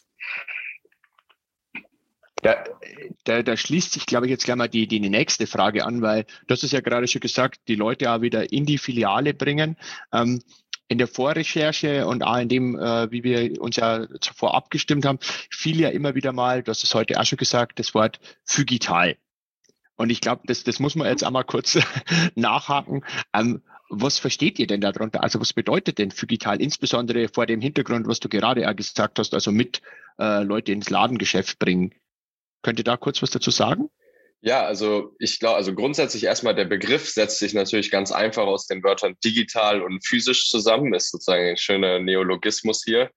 Da, 2.41 2.63
da, 3.23 3.43
da 3.43 3.55
schließt 3.55 3.93
sich, 3.93 4.05
glaube 4.05 4.25
ich, 4.25 4.31
jetzt 4.31 4.43
gleich 4.43 4.57
mal 4.57 4.67
die, 4.67 4.87
die 4.87 4.99
nächste 4.99 5.47
Frage 5.47 5.85
an, 5.85 6.01
weil 6.01 6.25
hast 6.49 6.63
es 6.63 6.71
ja 6.73 6.81
gerade 6.81 7.07
schon 7.07 7.21
gesagt, 7.21 7.61
die 7.69 7.75
Leute 7.75 8.11
auch 8.11 8.21
wieder 8.21 8.51
in 8.51 8.65
die 8.65 8.77
Filiale 8.77 9.33
bringen. 9.33 9.77
Ähm, 10.11 10.41
in 10.89 10.97
der 10.97 11.07
Vorrecherche 11.07 12.05
und 12.05 12.21
auch 12.21 12.37
in 12.37 12.49
dem, 12.49 12.77
äh, 12.77 13.09
wie 13.09 13.23
wir 13.23 13.61
uns 13.61 13.77
ja 13.77 14.05
zuvor 14.19 14.55
abgestimmt 14.55 15.05
haben, 15.05 15.19
fiel 15.49 15.79
ja 15.79 15.87
immer 15.87 16.15
wieder 16.15 16.33
mal, 16.33 16.63
du 16.63 16.69
hast 16.69 16.83
es 16.83 16.93
heute 16.93 17.17
auch 17.17 17.23
schon 17.23 17.37
gesagt, 17.37 17.79
das 17.79 17.93
Wort 17.93 18.19
Phygital. 18.43 19.15
Und 20.01 20.09
ich 20.09 20.19
glaube, 20.19 20.41
das, 20.45 20.63
das 20.63 20.79
muss 20.79 20.95
man 20.95 21.07
jetzt 21.07 21.23
einmal 21.23 21.43
kurz 21.43 21.77
nachhaken. 22.35 23.05
Ähm, 23.35 23.61
was 23.89 24.17
versteht 24.17 24.57
ihr 24.57 24.65
denn 24.65 24.81
darunter? 24.81 25.21
Also 25.21 25.39
was 25.39 25.53
bedeutet 25.53 25.99
denn 25.99 26.09
Phygital, 26.09 26.59
insbesondere 26.59 27.27
vor 27.27 27.45
dem 27.45 27.61
Hintergrund, 27.61 28.07
was 28.07 28.19
du 28.19 28.27
gerade 28.27 28.63
gesagt 28.73 29.19
hast, 29.19 29.35
also 29.35 29.51
mit 29.51 29.79
äh, 30.17 30.41
Leute 30.41 30.71
ins 30.71 30.89
Ladengeschäft 30.89 31.59
bringen? 31.59 31.93
Könnt 32.63 32.79
ihr 32.79 32.83
da 32.83 32.97
kurz 32.97 33.21
was 33.21 33.29
dazu 33.29 33.51
sagen? 33.51 33.89
Ja, 34.41 34.63
also 34.63 35.15
ich 35.19 35.39
glaube, 35.39 35.57
also 35.57 35.75
grundsätzlich 35.75 36.23
erstmal 36.23 36.55
der 36.55 36.65
Begriff 36.65 37.07
setzt 37.07 37.37
sich 37.37 37.53
natürlich 37.53 37.91
ganz 37.91 38.11
einfach 38.11 38.47
aus 38.47 38.65
den 38.65 38.83
Wörtern 38.83 39.15
digital 39.23 39.83
und 39.83 40.03
physisch 40.03 40.49
zusammen, 40.49 40.95
ist 40.95 41.11
sozusagen 41.11 41.49
ein 41.49 41.57
schöner 41.57 41.99
Neologismus 41.99 42.81
hier. 42.83 43.11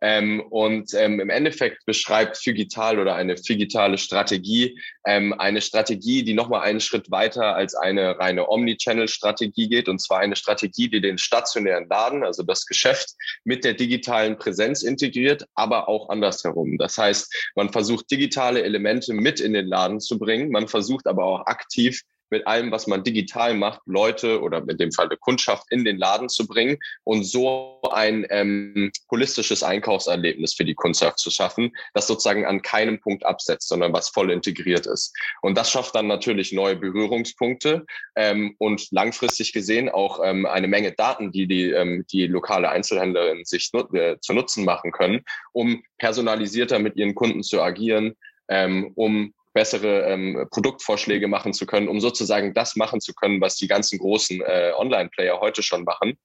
Ähm, 0.00 0.40
und 0.50 0.94
ähm, 0.94 1.20
im 1.20 1.30
Endeffekt 1.30 1.84
beschreibt 1.86 2.36
Figital 2.36 2.98
oder 2.98 3.14
eine 3.14 3.36
Figitale 3.36 3.98
Strategie 3.98 4.78
ähm, 5.08 5.32
eine 5.38 5.62
Strategie, 5.62 6.22
die 6.22 6.34
nochmal 6.34 6.60
einen 6.60 6.80
Schritt 6.80 7.10
weiter 7.10 7.56
als 7.56 7.74
eine 7.74 8.18
reine 8.18 8.50
Omnichannel-Strategie 8.50 9.68
geht. 9.68 9.88
Und 9.88 10.00
zwar 10.00 10.18
eine 10.18 10.36
Strategie, 10.36 10.90
die 10.90 11.00
den 11.00 11.16
stationären 11.16 11.88
Laden, 11.88 12.24
also 12.24 12.42
das 12.42 12.66
Geschäft, 12.66 13.14
mit 13.44 13.64
der 13.64 13.72
digitalen 13.72 14.36
Präsenz 14.36 14.82
integriert, 14.82 15.46
aber 15.54 15.88
auch 15.88 16.10
andersherum. 16.10 16.76
Das 16.76 16.98
heißt, 16.98 17.34
man 17.54 17.72
versucht 17.72 18.10
digitale 18.10 18.62
Elemente 18.62 19.14
mit 19.14 19.40
in 19.40 19.54
den 19.54 19.66
Laden 19.66 19.98
zu 19.98 20.18
bringen. 20.18 20.50
Man 20.50 20.68
versucht 20.68 21.06
aber 21.06 21.24
auch 21.24 21.46
aktiv 21.46 22.02
mit 22.30 22.46
allem, 22.46 22.70
was 22.70 22.86
man 22.86 23.04
digital 23.04 23.54
macht, 23.54 23.80
Leute 23.86 24.40
oder 24.40 24.64
mit 24.64 24.80
dem 24.80 24.92
Fall 24.92 25.06
eine 25.06 25.16
Kundschaft 25.16 25.64
in 25.70 25.84
den 25.84 25.98
Laden 25.98 26.28
zu 26.28 26.46
bringen 26.46 26.78
und 27.04 27.24
so 27.24 27.80
ein 27.92 28.26
ähm, 28.30 28.90
holistisches 29.10 29.62
Einkaufserlebnis 29.62 30.54
für 30.54 30.64
die 30.64 30.74
Kundschaft 30.74 31.18
zu 31.18 31.30
schaffen, 31.30 31.72
das 31.94 32.06
sozusagen 32.06 32.46
an 32.46 32.62
keinem 32.62 33.00
Punkt 33.00 33.24
absetzt, 33.24 33.68
sondern 33.68 33.92
was 33.92 34.08
voll 34.08 34.30
integriert 34.30 34.86
ist. 34.86 35.16
Und 35.42 35.56
das 35.56 35.70
schafft 35.70 35.94
dann 35.94 36.06
natürlich 36.06 36.52
neue 36.52 36.76
Berührungspunkte 36.76 37.86
ähm, 38.16 38.54
und 38.58 38.90
langfristig 38.90 39.52
gesehen 39.52 39.88
auch 39.88 40.20
ähm, 40.24 40.46
eine 40.46 40.68
Menge 40.68 40.92
Daten, 40.92 41.32
die 41.32 41.46
die, 41.46 41.70
ähm, 41.70 42.04
die 42.10 42.26
lokale 42.26 42.68
Einzelhändlerin 42.68 43.44
sich 43.44 43.70
nut 43.72 43.94
äh, 43.94 44.18
zu 44.20 44.32
Nutzen 44.32 44.64
machen 44.64 44.92
können, 44.92 45.24
um 45.52 45.82
personalisierter 45.98 46.78
mit 46.78 46.96
ihren 46.96 47.14
Kunden 47.14 47.42
zu 47.42 47.62
agieren, 47.62 48.14
ähm, 48.48 48.92
um 48.94 49.34
bessere 49.58 50.04
ähm, 50.04 50.46
Produktvorschläge 50.52 51.26
machen 51.26 51.52
zu 51.52 51.66
können, 51.66 51.88
um 51.88 51.98
sozusagen 51.98 52.54
das 52.54 52.76
machen 52.76 53.00
zu 53.00 53.12
können, 53.12 53.40
was 53.40 53.56
die 53.56 53.66
ganzen 53.66 53.98
großen 53.98 54.40
äh, 54.40 54.70
Online-Player 54.76 55.40
heute 55.40 55.64
schon 55.64 55.82
machen, 55.82 56.16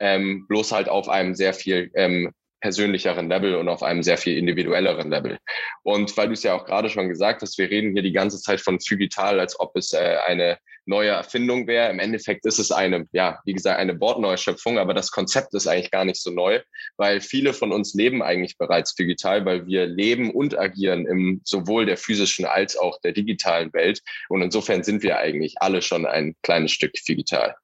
ähm, 0.00 0.48
bloß 0.48 0.72
halt 0.72 0.88
auf 0.88 1.08
einem 1.08 1.36
sehr 1.36 1.54
viel 1.54 1.92
ähm, 1.94 2.32
persönlicheren 2.60 3.28
Level 3.28 3.54
und 3.54 3.68
auf 3.68 3.84
einem 3.84 4.02
sehr 4.02 4.18
viel 4.18 4.36
individuelleren 4.36 5.08
Level. 5.08 5.38
Und 5.84 6.16
weil 6.16 6.26
du 6.26 6.32
es 6.32 6.42
ja 6.42 6.52
auch 6.54 6.64
gerade 6.64 6.90
schon 6.90 7.08
gesagt 7.08 7.42
hast, 7.42 7.58
wir 7.58 7.70
reden 7.70 7.92
hier 7.92 8.02
die 8.02 8.10
ganze 8.10 8.40
Zeit 8.40 8.60
von 8.60 8.80
Phygital, 8.80 9.38
als 9.38 9.60
ob 9.60 9.76
es 9.76 9.92
äh, 9.92 10.16
eine 10.26 10.58
neue 10.86 11.10
Erfindung 11.10 11.66
wäre. 11.66 11.90
Im 11.90 11.98
Endeffekt 11.98 12.46
ist 12.46 12.58
es 12.58 12.72
eine, 12.72 13.06
ja, 13.12 13.40
wie 13.44 13.52
gesagt, 13.52 13.78
eine 13.78 14.00
Wortneuschöpfung, 14.00 14.78
aber 14.78 14.94
das 14.94 15.10
Konzept 15.10 15.54
ist 15.54 15.66
eigentlich 15.66 15.90
gar 15.90 16.04
nicht 16.04 16.20
so 16.20 16.30
neu, 16.30 16.60
weil 16.96 17.20
viele 17.20 17.52
von 17.52 17.72
uns 17.72 17.94
leben 17.94 18.22
eigentlich 18.22 18.58
bereits 18.58 18.94
digital, 18.94 19.44
weil 19.44 19.66
wir 19.66 19.86
leben 19.86 20.30
und 20.30 20.58
agieren 20.58 21.06
im 21.06 21.40
sowohl 21.44 21.86
der 21.86 21.96
physischen 21.96 22.44
als 22.44 22.76
auch 22.76 23.00
der 23.00 23.12
digitalen 23.12 23.72
Welt. 23.72 24.02
Und 24.28 24.42
insofern 24.42 24.82
sind 24.82 25.02
wir 25.02 25.18
eigentlich 25.18 25.56
alle 25.60 25.82
schon 25.82 26.06
ein 26.06 26.34
kleines 26.42 26.72
Stück 26.72 26.92
digital. 27.08 27.54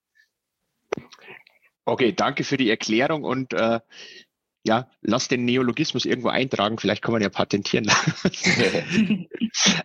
Okay, 1.85 2.13
danke 2.13 2.43
für 2.43 2.57
die 2.57 2.69
Erklärung 2.69 3.23
und 3.23 3.53
äh, 3.53 3.79
ja, 4.67 4.89
lass 5.01 5.29
den 5.29 5.45
Neologismus 5.45 6.05
irgendwo 6.05 6.29
eintragen, 6.29 6.79
vielleicht 6.79 7.03
kann 7.03 7.13
man 7.13 7.23
ja 7.23 7.29
patentieren. 7.29 7.87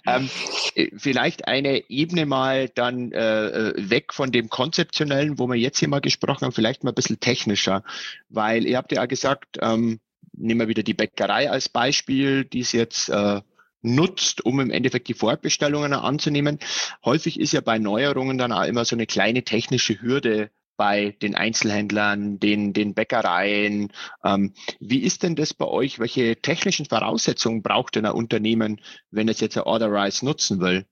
ähm, 0.07 0.29
äh, 0.75 0.89
vielleicht 0.97 1.47
eine 1.47 1.89
Ebene 1.89 2.25
mal 2.25 2.67
dann 2.69 3.11
äh, 3.11 3.73
weg 3.77 4.13
von 4.13 4.31
dem 4.31 4.49
Konzeptionellen, 4.49 5.37
wo 5.37 5.47
wir 5.47 5.55
jetzt 5.55 5.77
hier 5.77 5.87
mal 5.87 6.01
gesprochen 6.01 6.45
haben, 6.45 6.51
vielleicht 6.51 6.83
mal 6.83 6.91
ein 6.91 6.95
bisschen 6.95 7.19
technischer, 7.19 7.83
weil 8.29 8.65
ihr 8.65 8.77
habt 8.77 8.91
ja 8.91 9.05
gesagt, 9.05 9.59
ähm, 9.61 9.99
nehmen 10.33 10.61
wir 10.61 10.67
wieder 10.67 10.83
die 10.83 10.95
Bäckerei 10.95 11.49
als 11.51 11.69
Beispiel, 11.69 12.45
die 12.45 12.61
es 12.61 12.71
jetzt 12.71 13.09
äh, 13.09 13.41
nutzt, 13.83 14.43
um 14.45 14.59
im 14.59 14.71
Endeffekt 14.71 15.07
die 15.07 15.13
Vorbestellungen 15.13 15.93
anzunehmen. 15.93 16.59
Häufig 17.05 17.39
ist 17.39 17.53
ja 17.53 17.61
bei 17.61 17.77
Neuerungen 17.77 18.37
dann 18.37 18.51
auch 18.51 18.65
immer 18.65 18.85
so 18.85 18.95
eine 18.95 19.05
kleine 19.05 19.43
technische 19.43 20.01
Hürde 20.01 20.49
bei 20.81 21.15
den 21.21 21.35
Einzelhändlern, 21.35 22.39
den, 22.39 22.73
den 22.73 22.95
Bäckereien. 22.95 23.93
Ähm, 24.23 24.55
wie 24.79 25.03
ist 25.03 25.21
denn 25.21 25.35
das 25.35 25.53
bei 25.53 25.67
euch? 25.67 25.99
Welche 25.99 26.37
technischen 26.37 26.87
Voraussetzungen 26.87 27.61
braucht 27.61 27.97
denn 27.97 28.07
ein 28.07 28.13
Unternehmen, 28.13 28.81
wenn 29.11 29.29
es 29.29 29.41
jetzt 29.41 29.55
ein 29.57 29.63
Orderize 29.65 30.25
nutzen 30.25 30.59
will? 30.59 30.87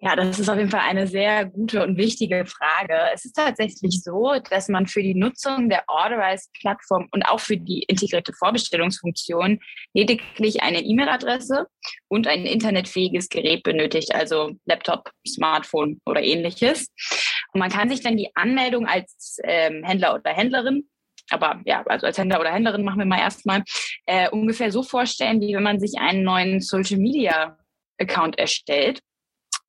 Ja, 0.00 0.16
das 0.16 0.40
ist 0.40 0.48
auf 0.48 0.56
jeden 0.56 0.70
Fall 0.70 0.88
eine 0.88 1.06
sehr 1.06 1.44
gute 1.44 1.84
und 1.84 1.96
wichtige 1.96 2.46
Frage. 2.46 2.94
Es 3.14 3.24
ist 3.24 3.34
tatsächlich 3.34 4.00
so, 4.02 4.32
dass 4.50 4.68
man 4.68 4.88
für 4.88 5.02
die 5.02 5.14
Nutzung 5.14 5.68
der 5.68 5.84
Authorize-Plattform 5.86 7.06
und 7.12 7.22
auch 7.22 7.38
für 7.40 7.56
die 7.56 7.84
integrierte 7.84 8.32
Vorbestellungsfunktion 8.32 9.60
lediglich 9.94 10.62
eine 10.62 10.82
E-Mail-Adresse 10.82 11.66
und 12.08 12.26
ein 12.26 12.44
internetfähiges 12.44 13.28
Gerät 13.28 13.62
benötigt, 13.62 14.12
also 14.14 14.50
Laptop, 14.66 15.12
Smartphone 15.26 16.00
oder 16.06 16.22
ähnliches. 16.22 16.88
Und 17.58 17.60
man 17.60 17.70
kann 17.70 17.90
sich 17.90 18.00
dann 18.00 18.16
die 18.16 18.30
Anmeldung 18.36 18.86
als 18.86 19.38
ähm, 19.42 19.82
Händler 19.82 20.14
oder 20.14 20.32
Händlerin 20.32 20.88
aber 21.30 21.60
ja, 21.64 21.82
also 21.86 22.06
als 22.06 22.16
Händler 22.16 22.40
oder 22.40 22.52
Händlerin 22.52 22.84
machen 22.84 23.00
wir 23.00 23.04
mal 23.04 23.20
erstmal 23.20 23.62
äh, 24.06 24.30
ungefähr 24.30 24.72
so 24.72 24.82
vorstellen, 24.82 25.40
wie 25.40 25.54
wenn 25.54 25.62
man 25.62 25.78
sich 25.78 25.98
einen 25.98 26.22
neuen 26.22 26.60
Social 26.60 26.98
Media 26.98 27.58
Account 27.98 28.38
erstellt. 28.38 29.00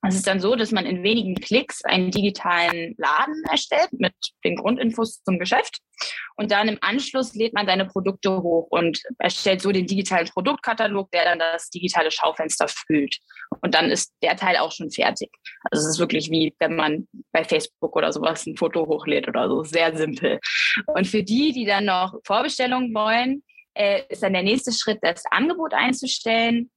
Es 0.08 0.16
ist 0.16 0.28
dann 0.28 0.40
so, 0.40 0.56
dass 0.56 0.72
man 0.72 0.86
in 0.86 1.04
wenigen 1.04 1.36
Klicks 1.36 1.84
einen 1.84 2.10
digitalen 2.10 2.96
Laden 2.98 3.44
erstellt 3.50 3.92
mit 3.92 4.14
den 4.46 4.56
Grundinfos 4.56 5.22
zum 5.24 5.40
Geschäft. 5.40 5.80
Und 6.38 6.52
dann 6.52 6.70
im 6.70 6.78
Anschluss 6.80 7.36
lädt 7.36 7.54
man 7.54 7.66
seine 7.66 7.86
Produkte 7.86 8.42
hoch 8.42 8.68
und 8.70 9.02
erstellt 9.18 9.62
so 9.62 9.74
den 9.74 9.88
digitalen 9.88 10.28
Produktkatalog, 10.28 11.12
der 11.12 11.26
dann 11.26 11.40
das 11.40 11.70
digitale 11.70 12.12
Schaufenster 12.12 12.68
füllt. 12.70 13.18
Und 13.62 13.76
dann 13.76 13.92
ist 13.92 14.14
der 14.24 14.38
Teil 14.38 14.56
auch 14.58 14.72
schon 14.72 14.90
fertig. 14.90 15.30
Also 15.70 15.86
es 15.86 15.96
ist 15.96 16.00
wirklich 16.00 16.32
wie, 16.32 16.56
wenn 16.60 16.78
man 16.78 17.08
bei 17.34 17.44
Facebook 17.44 17.94
oder 17.98 18.14
sowas 18.14 18.46
ein 18.46 18.56
Foto 18.56 18.88
hochlädt 18.88 19.28
oder 19.28 19.50
so. 19.50 19.64
Sehr 19.64 19.96
simpel. 19.98 20.40
Und 20.88 21.08
für 21.08 21.24
die, 21.24 21.52
die 21.52 21.66
dann 21.66 21.86
noch 21.86 22.16
Vorbestellungen 22.24 22.94
wollen, 22.94 23.44
äh, 23.74 24.04
ist 24.08 24.24
dann 24.24 24.34
der 24.34 24.44
nächste 24.44 24.72
Schritt, 24.72 25.00
das 25.02 25.24
Angebot 25.30 25.74
einzustellen 25.74 26.72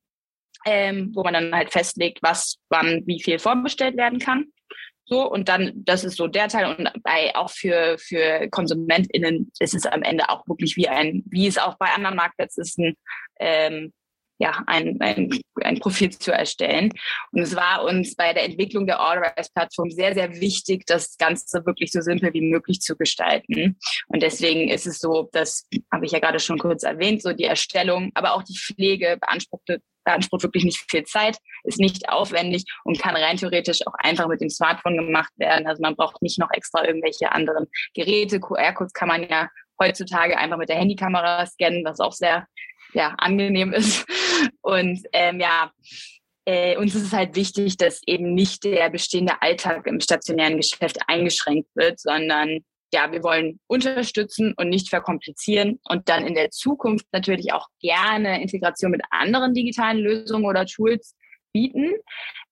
ähm, 0.65 1.11
wo 1.15 1.23
man 1.23 1.35
dann 1.35 1.55
halt 1.55 1.71
festlegt, 1.71 2.23
was 2.23 2.59
wann 2.69 3.03
wie 3.07 3.23
viel 3.23 3.39
vorbestellt 3.39 3.97
werden 3.97 4.19
kann. 4.19 4.47
So, 5.05 5.31
und 5.31 5.49
dann, 5.49 5.73
das 5.75 6.05
ist 6.05 6.17
so 6.17 6.27
der 6.27 6.49
Teil. 6.49 6.75
Und 6.75 6.91
bei, 7.03 7.35
auch 7.35 7.51
für, 7.51 7.99
für 7.99 8.49
KonsumentInnen 8.51 9.53
ist 9.59 9.75
es 9.75 9.85
am 9.85 10.03
Ende 10.03 10.29
auch 10.31 10.47
wirklich 10.47 10.77
wie 10.77 10.89
ein, 10.89 11.23
wie 11.27 11.47
es 11.47 11.59
auch 11.59 11.77
bei 11.77 11.87
anderen 11.87 12.17
Marktplätzen 12.17 12.63
ist, 12.63 12.79
ein, 12.79 12.97
ähm, 13.41 13.93
ja, 14.39 14.63
ein, 14.67 15.01
ein, 15.01 15.31
ein 15.63 15.79
Profil 15.79 16.11
zu 16.11 16.33
erstellen. 16.33 16.91
Und 17.31 17.43
es 17.43 17.55
war 17.55 17.85
uns 17.85 18.17
bei 18.17 18.33
der 18.33 18.45
Entwicklung 18.45 18.87
der 18.87 19.01
Orderize-Plattform 19.01 19.91
sehr, 19.91 20.15
sehr 20.15 20.41
wichtig, 20.41 20.85
das 20.87 21.17
Ganze 21.17 21.65
wirklich 21.67 21.93
so 21.93 22.01
simpel 22.01 22.33
wie 22.33 22.41
möglich 22.41 22.81
zu 22.81 22.97
gestalten. 22.97 23.79
Und 24.09 24.23
deswegen 24.23 24.69
ist 24.69 24.87
es 24.87 24.99
so, 24.99 25.29
das 25.33 25.69
habe 25.93 26.07
ich 26.07 26.13
ja 26.13 26.19
gerade 26.19 26.41
schon 26.41 26.59
kurz 26.59 26.83
erwähnt, 26.83 27.23
so 27.23 27.33
die 27.33 27.45
Erstellung, 27.45 28.11
aber 28.15 28.35
auch 28.35 28.43
die 28.43 28.57
Pflege 28.57 29.19
beanspruchte 29.21 29.81
beansprucht 30.05 30.43
wirklich 30.43 30.65
nicht 30.65 30.85
viel 30.91 31.05
Zeit, 31.05 31.39
ist 31.65 31.79
nicht 31.79 32.09
aufwendig 32.09 32.65
und 32.85 32.99
kann 32.99 33.17
rein 33.17 33.37
theoretisch 33.37 33.87
auch 33.87 33.95
einfach 33.99 34.29
mit 34.29 34.41
dem 34.41 34.51
Smartphone 34.51 34.97
gemacht 34.97 35.33
werden. 35.37 35.67
Also 35.67 35.81
man 35.83 35.97
braucht 35.97 36.23
nicht 36.23 36.39
noch 36.39 36.51
extra 36.53 36.85
irgendwelche 36.85 37.33
anderen 37.33 37.67
Geräte. 37.95 38.41
QR-Codes 38.41 38.93
kann 38.93 39.09
man 39.09 39.29
ja 39.29 39.49
heutzutage 39.81 40.37
einfach 40.39 40.59
mit 40.59 40.69
der 40.69 40.77
Handykamera 40.77 41.47
scannen, 41.47 41.85
was 41.85 42.01
auch 42.01 42.13
sehr 42.13 42.47
ja, 42.95 43.15
angenehm 43.19 43.73
ist. 43.73 44.07
Und 44.61 45.03
ähm, 45.13 45.41
ja, 45.41 45.71
äh, 46.45 46.77
uns 46.77 46.95
ist 46.95 47.05
es 47.05 47.13
halt 47.13 47.37
wichtig, 47.37 47.77
dass 47.77 48.01
eben 48.07 48.35
nicht 48.35 48.65
der 48.65 48.91
bestehende 48.91 49.41
Alltag 49.41 49.87
im 49.87 50.01
stationären 50.01 50.57
Geschäft 50.57 50.99
eingeschränkt 51.07 51.69
wird, 51.75 52.01
sondern 52.01 52.61
ja, 52.93 53.11
wir 53.11 53.23
wollen 53.23 53.59
unterstützen 53.67 54.55
und 54.57 54.69
nicht 54.69 54.91
verkomplizieren 54.91 55.81
und 55.89 56.09
dann 56.09 56.27
in 56.27 56.35
der 56.35 56.51
Zukunft 56.51 57.07
natürlich 57.13 57.53
auch 57.53 57.69
gerne 57.81 58.43
Integration 58.43 58.91
mit 58.91 59.03
anderen 59.11 59.55
digitalen 59.55 59.99
Lösungen 59.99 60.45
oder 60.45 60.67
Tools 60.67 61.17
bieten, 61.53 61.93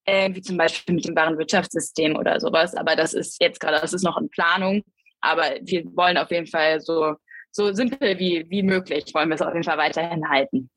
äh, 0.04 0.34
wie 0.34 0.42
zum 0.42 0.56
Beispiel 0.56 0.94
mit 0.94 1.06
dem 1.06 1.16
Warenwirtschaftssystem 1.16 2.16
oder 2.16 2.40
sowas. 2.40 2.74
Aber 2.74 2.96
das 2.96 3.14
ist 3.14 3.40
jetzt 3.40 3.60
gerade, 3.60 3.80
das 3.80 3.92
ist 3.92 4.04
noch 4.04 4.18
in 4.18 4.30
Planung. 4.30 4.82
Aber 5.20 5.44
wir 5.62 5.84
wollen 5.96 6.16
auf 6.16 6.30
jeden 6.30 6.46
Fall 6.46 6.80
so, 6.80 7.14
so 7.50 7.72
simpel 7.72 8.18
wie, 8.18 8.46
wie 8.48 8.62
möglich, 8.62 9.12
wollen 9.12 9.28
wir 9.28 9.34
es 9.34 9.42
auf 9.42 9.52
jeden 9.52 9.64
Fall 9.64 9.78
weiterhin 9.78 10.28
halten. 10.28 10.70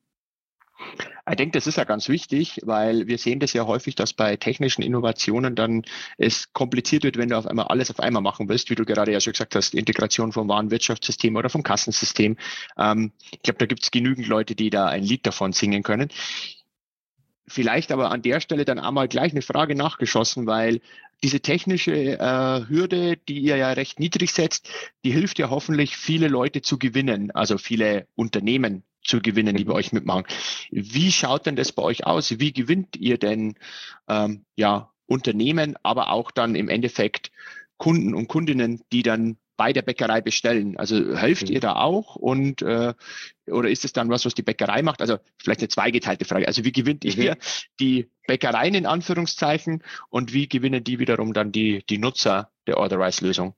Ich 1.30 1.36
denke, 1.38 1.58
das 1.58 1.68
ist 1.68 1.78
ja 1.78 1.86
ganz 1.86 2.10
wichtig, 2.10 2.60
weil 2.64 3.08
wir 3.08 3.18
sehen 3.18 3.40
das 3.40 3.54
ja 3.54 3.66
häufig, 3.66 3.96
dass 3.96 4.14
bei 4.14 4.36
technischen 4.36 4.82
Innovationen 4.82 5.56
dann 5.56 5.84
es 6.18 6.52
kompliziert 6.52 7.04
wird, 7.04 7.18
wenn 7.18 7.30
du 7.30 7.38
auf 7.38 7.48
einmal 7.48 7.68
alles 7.68 7.90
auf 7.90 8.00
einmal 8.00 8.22
machen 8.22 8.50
willst, 8.50 8.70
wie 8.70 8.76
du 8.76 8.84
gerade 8.84 9.14
ja 9.14 9.22
schon 9.22 9.32
gesagt 9.32 9.56
hast, 9.56 9.74
Integration 9.74 10.34
vom 10.34 10.50
Warenwirtschaftssystem 10.50 11.36
oder 11.36 11.50
vom 11.50 11.64
Kassensystem. 11.64 12.38
Ähm, 12.78 13.14
ich 13.32 13.42
glaube, 13.42 13.60
da 13.60 13.66
gibt 13.66 13.84
es 13.84 13.92
genügend 13.92 14.28
Leute, 14.28 14.56
die 14.56 14.70
da 14.70 14.88
ein 14.88 15.04
Lied 15.04 15.26
davon 15.26 15.54
singen 15.54 15.84
können. 15.84 16.10
Vielleicht 17.48 17.92
aber 17.92 18.12
an 18.12 18.22
der 18.22 18.40
Stelle 18.42 18.66
dann 18.66 18.80
einmal 18.80 19.08
gleich 19.08 19.32
eine 19.32 19.42
Frage 19.42 19.76
nachgeschossen, 19.76 20.46
weil 20.46 20.82
diese 21.24 21.40
technische 21.40 22.20
äh, 22.20 22.68
Hürde, 22.68 23.18
die 23.18 23.40
ihr 23.40 23.56
ja 23.56 23.72
recht 23.72 24.00
niedrig 24.00 24.34
setzt, 24.34 24.70
die 25.06 25.12
hilft 25.12 25.40
ja 25.40 25.50
hoffentlich 25.50 25.96
viele 25.96 26.28
Leute 26.28 26.62
zu 26.62 26.78
gewinnen, 26.78 27.32
also 27.32 27.58
viele 27.58 28.08
Unternehmen 28.16 28.84
zu 29.04 29.22
gewinnen, 29.22 29.56
die 29.56 29.66
bei 29.66 29.74
euch 29.74 29.92
mitmachen. 29.92 30.26
Wie 30.72 31.12
schaut 31.12 31.46
denn 31.46 31.56
das 31.56 31.72
bei 31.72 31.84
euch 31.84 32.06
aus? 32.06 32.40
Wie 32.40 32.54
gewinnt 32.54 32.96
ihr 32.96 33.18
denn 33.18 33.56
ähm, 34.08 34.46
ja 34.56 34.92
Unternehmen, 35.06 35.76
aber 35.84 36.12
auch 36.12 36.32
dann 36.32 36.56
im 36.56 36.70
Endeffekt 36.70 37.32
Kunden 37.78 38.14
und 38.14 38.28
Kundinnen, 38.28 38.82
die 38.92 39.04
dann 39.04 39.38
bei 39.58 39.74
der 39.74 39.82
Bäckerei 39.82 40.22
bestellen? 40.22 40.78
Also 40.78 41.16
helft 41.16 41.50
ihr 41.50 41.60
da 41.60 41.76
auch 41.76 42.16
und 42.16 42.62
äh, 42.62 42.94
oder 43.48 43.70
ist 43.70 43.86
es 43.86 43.94
dann 43.94 44.10
was, 44.10 44.26
was 44.26 44.34
die 44.34 44.42
Bäckerei 44.42 44.82
macht? 44.82 45.02
Also 45.02 45.18
vielleicht 45.38 45.62
eine 45.62 45.70
zweigeteilte 45.70 46.26
Frage. 46.26 46.48
Also 46.48 46.64
wie 46.64 46.72
gewinnt 46.72 47.04
mhm. 47.04 47.22
ihr 47.22 47.38
die 47.80 48.10
Bäckereien 48.28 48.74
in 48.74 48.86
Anführungszeichen 48.86 49.84
und 50.10 50.34
wie 50.34 50.48
gewinnen 50.48 50.84
die 50.84 51.00
wiederum 51.00 51.34
dann 51.34 51.52
die, 51.52 51.84
die 51.90 51.98
Nutzer 51.98 52.52
der 52.68 52.78
Order-Rise-Lösung? 52.78 53.56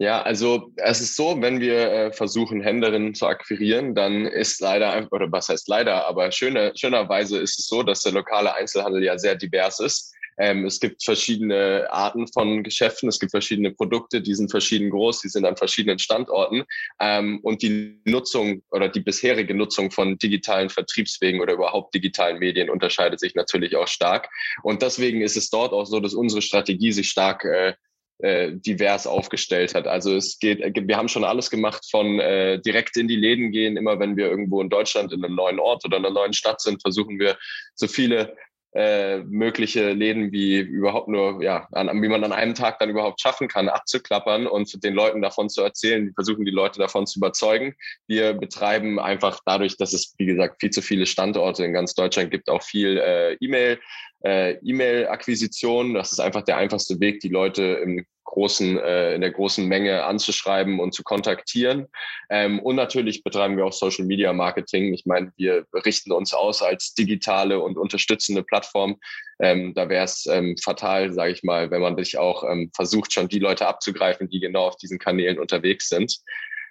Ja, 0.00 0.22
also 0.22 0.72
es 0.76 1.02
ist 1.02 1.14
so, 1.14 1.42
wenn 1.42 1.60
wir 1.60 1.92
äh, 1.92 2.12
versuchen, 2.12 2.62
Händlerinnen 2.62 3.14
zu 3.14 3.26
akquirieren, 3.26 3.94
dann 3.94 4.24
ist 4.24 4.58
leider, 4.62 5.06
oder 5.10 5.30
was 5.30 5.50
heißt 5.50 5.68
leider, 5.68 6.06
aber 6.06 6.32
schöner, 6.32 6.72
schönerweise 6.74 7.38
ist 7.38 7.58
es 7.58 7.66
so, 7.66 7.82
dass 7.82 8.00
der 8.00 8.12
lokale 8.12 8.54
Einzelhandel 8.54 9.04
ja 9.04 9.18
sehr 9.18 9.34
divers 9.34 9.78
ist. 9.78 10.14
Ähm, 10.38 10.64
es 10.64 10.80
gibt 10.80 11.04
verschiedene 11.04 11.86
Arten 11.90 12.26
von 12.28 12.62
Geschäften, 12.62 13.10
es 13.10 13.20
gibt 13.20 13.32
verschiedene 13.32 13.72
Produkte, 13.72 14.22
die 14.22 14.34
sind 14.34 14.50
verschieden 14.50 14.88
groß, 14.88 15.20
die 15.20 15.28
sind 15.28 15.44
an 15.44 15.58
verschiedenen 15.58 15.98
Standorten. 15.98 16.64
Ähm, 16.98 17.40
und 17.42 17.60
die 17.60 18.00
Nutzung 18.06 18.62
oder 18.70 18.88
die 18.88 19.00
bisherige 19.00 19.54
Nutzung 19.54 19.90
von 19.90 20.16
digitalen 20.16 20.70
Vertriebswegen 20.70 21.42
oder 21.42 21.52
überhaupt 21.52 21.94
digitalen 21.94 22.38
Medien 22.38 22.70
unterscheidet 22.70 23.20
sich 23.20 23.34
natürlich 23.34 23.76
auch 23.76 23.88
stark. 23.88 24.30
Und 24.62 24.80
deswegen 24.80 25.20
ist 25.20 25.36
es 25.36 25.50
dort 25.50 25.74
auch 25.74 25.84
so, 25.84 26.00
dass 26.00 26.14
unsere 26.14 26.40
Strategie 26.40 26.92
sich 26.92 27.10
stark 27.10 27.44
äh, 27.44 27.74
äh, 28.22 28.52
divers 28.52 29.06
aufgestellt 29.06 29.74
hat. 29.74 29.86
Also 29.86 30.14
es 30.14 30.38
geht, 30.38 30.60
äh, 30.60 30.72
wir 30.74 30.96
haben 30.96 31.08
schon 31.08 31.24
alles 31.24 31.50
gemacht 31.50 31.86
von 31.90 32.20
äh, 32.20 32.60
direkt 32.60 32.96
in 32.96 33.08
die 33.08 33.16
Läden 33.16 33.52
gehen. 33.52 33.76
Immer 33.76 33.98
wenn 33.98 34.16
wir 34.16 34.28
irgendwo 34.28 34.60
in 34.60 34.68
Deutschland 34.68 35.12
in 35.12 35.24
einem 35.24 35.34
neuen 35.34 35.58
Ort 35.58 35.84
oder 35.84 35.96
einer 35.96 36.10
neuen 36.10 36.32
Stadt 36.32 36.60
sind, 36.60 36.82
versuchen 36.82 37.18
wir 37.18 37.36
so 37.74 37.86
viele 37.86 38.36
äh, 38.72 39.18
mögliche 39.24 39.92
Läden 39.92 40.30
wie 40.30 40.58
überhaupt 40.58 41.08
nur, 41.08 41.42
ja, 41.42 41.66
an, 41.72 42.02
wie 42.02 42.08
man 42.08 42.22
an 42.22 42.32
einem 42.32 42.54
Tag 42.54 42.78
dann 42.78 42.90
überhaupt 42.90 43.20
schaffen 43.20 43.48
kann, 43.48 43.68
abzuklappern 43.68 44.46
und 44.46 44.84
den 44.84 44.94
Leuten 44.94 45.22
davon 45.22 45.48
zu 45.48 45.62
erzählen. 45.62 46.12
Versuchen 46.14 46.44
die 46.44 46.52
Leute 46.52 46.78
davon 46.78 47.06
zu 47.06 47.18
überzeugen. 47.18 47.74
Wir 48.06 48.32
betreiben 48.34 49.00
einfach 49.00 49.40
dadurch, 49.44 49.76
dass 49.76 49.92
es, 49.92 50.14
wie 50.18 50.26
gesagt, 50.26 50.60
viel 50.60 50.70
zu 50.70 50.82
viele 50.82 51.06
Standorte 51.06 51.64
in 51.64 51.72
ganz 51.72 51.94
Deutschland 51.94 52.30
gibt, 52.30 52.48
auch 52.48 52.62
viel 52.62 52.98
äh, 52.98 53.34
E-Mail, 53.40 53.80
äh, 54.24 54.52
E-Mail-Akquisition. 54.62 55.94
Das 55.94 56.12
ist 56.12 56.20
einfach 56.20 56.42
der 56.42 56.56
einfachste 56.56 57.00
Weg, 57.00 57.20
die 57.20 57.28
Leute 57.28 57.62
im 57.82 58.04
großen, 58.30 58.78
äh, 58.78 59.14
in 59.14 59.20
der 59.20 59.32
großen 59.32 59.66
Menge 59.66 60.04
anzuschreiben 60.04 60.78
und 60.78 60.94
zu 60.94 61.02
kontaktieren. 61.02 61.88
Ähm, 62.30 62.60
und 62.60 62.76
natürlich 62.76 63.24
betreiben 63.24 63.56
wir 63.56 63.66
auch 63.66 63.72
Social 63.72 64.04
Media 64.04 64.32
Marketing. 64.32 64.94
Ich 64.94 65.04
meine, 65.04 65.32
wir 65.36 65.66
richten 65.84 66.12
uns 66.12 66.32
aus 66.32 66.62
als 66.62 66.94
digitale 66.94 67.58
und 67.60 67.76
unterstützende 67.76 68.44
Plattform. 68.44 68.98
Ähm, 69.40 69.74
da 69.74 69.88
wäre 69.88 70.04
es 70.04 70.26
ähm, 70.26 70.56
fatal, 70.62 71.12
sage 71.12 71.32
ich 71.32 71.42
mal, 71.42 71.70
wenn 71.70 71.80
man 71.80 71.96
sich 71.96 72.18
auch 72.18 72.44
ähm, 72.44 72.70
versucht, 72.74 73.12
schon 73.12 73.28
die 73.28 73.40
Leute 73.40 73.66
abzugreifen, 73.66 74.28
die 74.28 74.38
genau 74.40 74.68
auf 74.68 74.76
diesen 74.76 74.98
Kanälen 74.98 75.38
unterwegs 75.38 75.88
sind. 75.88 76.20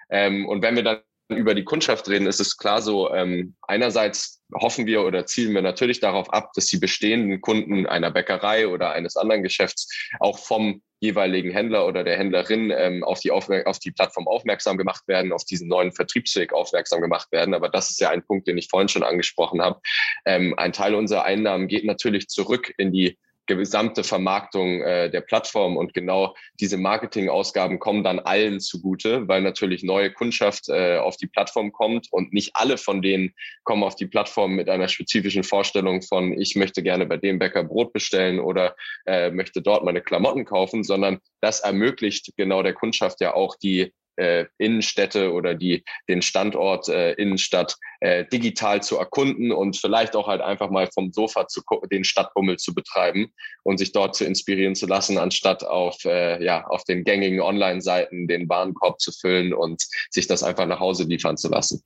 Ähm, 0.10 0.48
und 0.48 0.62
wenn 0.62 0.76
wir 0.76 0.84
dann 0.84 1.00
über 1.30 1.54
die 1.54 1.64
Kundschaft 1.64 2.10
reden, 2.10 2.28
ist 2.28 2.40
es 2.40 2.58
klar 2.58 2.82
so, 2.82 3.14
ähm, 3.14 3.56
einerseits 3.62 4.42
hoffen 4.54 4.88
wir 4.88 5.04
oder 5.04 5.26
zielen 5.26 5.54
wir 5.54 5.62
natürlich 5.62 6.00
darauf 6.00 6.32
ab, 6.34 6.52
dass 6.56 6.66
die 6.66 6.80
bestehenden 6.80 7.40
Kunden 7.40 7.86
einer 7.86 8.10
Bäckerei 8.10 8.68
oder 8.68 8.92
eines 8.94 9.16
anderen 9.16 9.44
Geschäfts 9.44 9.88
auch 10.20 10.40
vom 10.40 10.82
jeweiligen 11.00 11.52
Händler 11.52 11.86
oder 11.88 12.04
der 12.04 12.18
Händlerin 12.18 12.74
ähm, 12.76 13.04
auf, 13.04 13.20
die 13.20 13.32
auf 13.32 13.48
die 13.48 13.92
Plattform 13.92 14.28
aufmerksam 14.28 14.78
gemacht 14.78 15.08
werden, 15.08 15.32
auf 15.32 15.46
diesen 15.46 15.68
neuen 15.68 15.92
Vertriebsweg 15.92 16.52
aufmerksam 16.52 17.00
gemacht 17.00 17.32
werden. 17.32 17.54
Aber 17.54 17.70
das 17.70 17.90
ist 17.90 18.02
ja 18.02 18.10
ein 18.10 18.26
Punkt, 18.26 18.48
den 18.48 18.58
ich 18.58 18.68
vorhin 18.68 18.90
schon 18.90 19.04
angesprochen 19.04 19.62
habe. 19.62 19.80
Ähm, 20.26 20.56
ein 20.58 20.74
Teil 20.74 20.96
unserer 20.96 21.24
Einnahmen 21.24 21.68
geht 21.68 21.86
natürlich 21.86 22.28
zurück 22.28 22.74
in 22.78 22.92
die 22.92 23.18
gesamte 23.56 24.04
Vermarktung 24.04 24.82
äh, 24.82 25.10
der 25.10 25.22
Plattform 25.22 25.78
und 25.78 25.94
genau 25.94 26.36
diese 26.60 26.78
Marketingausgaben 26.78 27.80
kommen 27.80 28.04
dann 28.04 28.20
allen 28.20 28.60
zugute, 28.60 29.28
weil 29.28 29.42
natürlich 29.42 29.84
neue 29.84 30.12
Kundschaft 30.12 30.70
äh, 30.70 30.98
auf 30.98 31.18
die 31.18 31.28
Plattform 31.28 31.72
kommt 31.72 32.08
und 32.12 32.34
nicht 32.34 32.52
alle 32.56 32.78
von 32.78 33.02
denen 33.02 33.34
kommen 33.64 33.84
auf 33.84 33.96
die 33.96 34.08
Plattform 34.08 34.54
mit 34.54 34.70
einer 34.70 34.88
spezifischen 34.88 35.44
Vorstellung 35.44 36.02
von 36.02 36.34
ich 36.40 36.56
möchte 36.56 36.84
gerne 36.84 37.06
bei 37.06 37.18
dem 37.18 37.40
Bäcker 37.40 37.64
Brot 37.64 37.94
bestellen 37.94 38.40
oder 38.40 38.76
äh, 39.06 39.32
möchte 39.32 39.62
dort 39.62 39.84
meine 39.84 40.02
Klamotten 40.02 40.46
kaufen, 40.46 40.84
sondern 40.84 41.20
das 41.42 41.62
ermöglicht 41.62 42.34
genau 42.38 42.64
der 42.64 42.74
Kundschaft 42.74 43.22
ja 43.22 43.34
auch 43.34 43.56
die 43.56 43.94
äh, 44.20 44.46
Innenstädte 44.58 45.32
oder 45.32 45.56
die, 45.56 45.84
den 46.08 46.22
Standort 46.22 46.90
äh, 46.90 47.14
Innenstadt 47.14 47.78
äh, 48.02 48.26
digital 48.26 48.84
zu 48.84 48.98
erkunden 48.98 49.52
und 49.52 49.78
vielleicht 49.78 50.16
auch 50.16 50.28
halt 50.28 50.42
einfach 50.42 50.70
mal 50.70 50.88
vom 50.94 51.12
Sofa 51.12 51.48
zu 51.48 51.62
den 51.92 52.04
Stadtbummel 52.04 52.58
zu 52.58 52.74
betreiben 52.74 53.34
und 53.64 53.78
sich 53.78 53.92
dort 53.92 54.16
zu 54.16 54.26
inspirieren 54.26 54.76
zu 54.76 54.86
lassen, 54.86 55.18
anstatt 55.18 55.64
auf, 55.64 56.04
äh, 56.06 56.44
ja, 56.44 56.66
auf 56.68 56.84
den 56.84 57.04
gängigen 57.04 57.42
Online-Seiten 57.42 58.28
den 58.28 58.48
Warenkorb 58.50 59.00
zu 59.00 59.12
füllen 59.12 59.54
und 59.54 59.84
sich 60.10 60.28
das 60.28 60.44
einfach 60.44 60.66
nach 60.66 60.80
Hause 60.80 61.04
liefern 61.04 61.38
zu 61.38 61.50
lassen. 61.50 61.82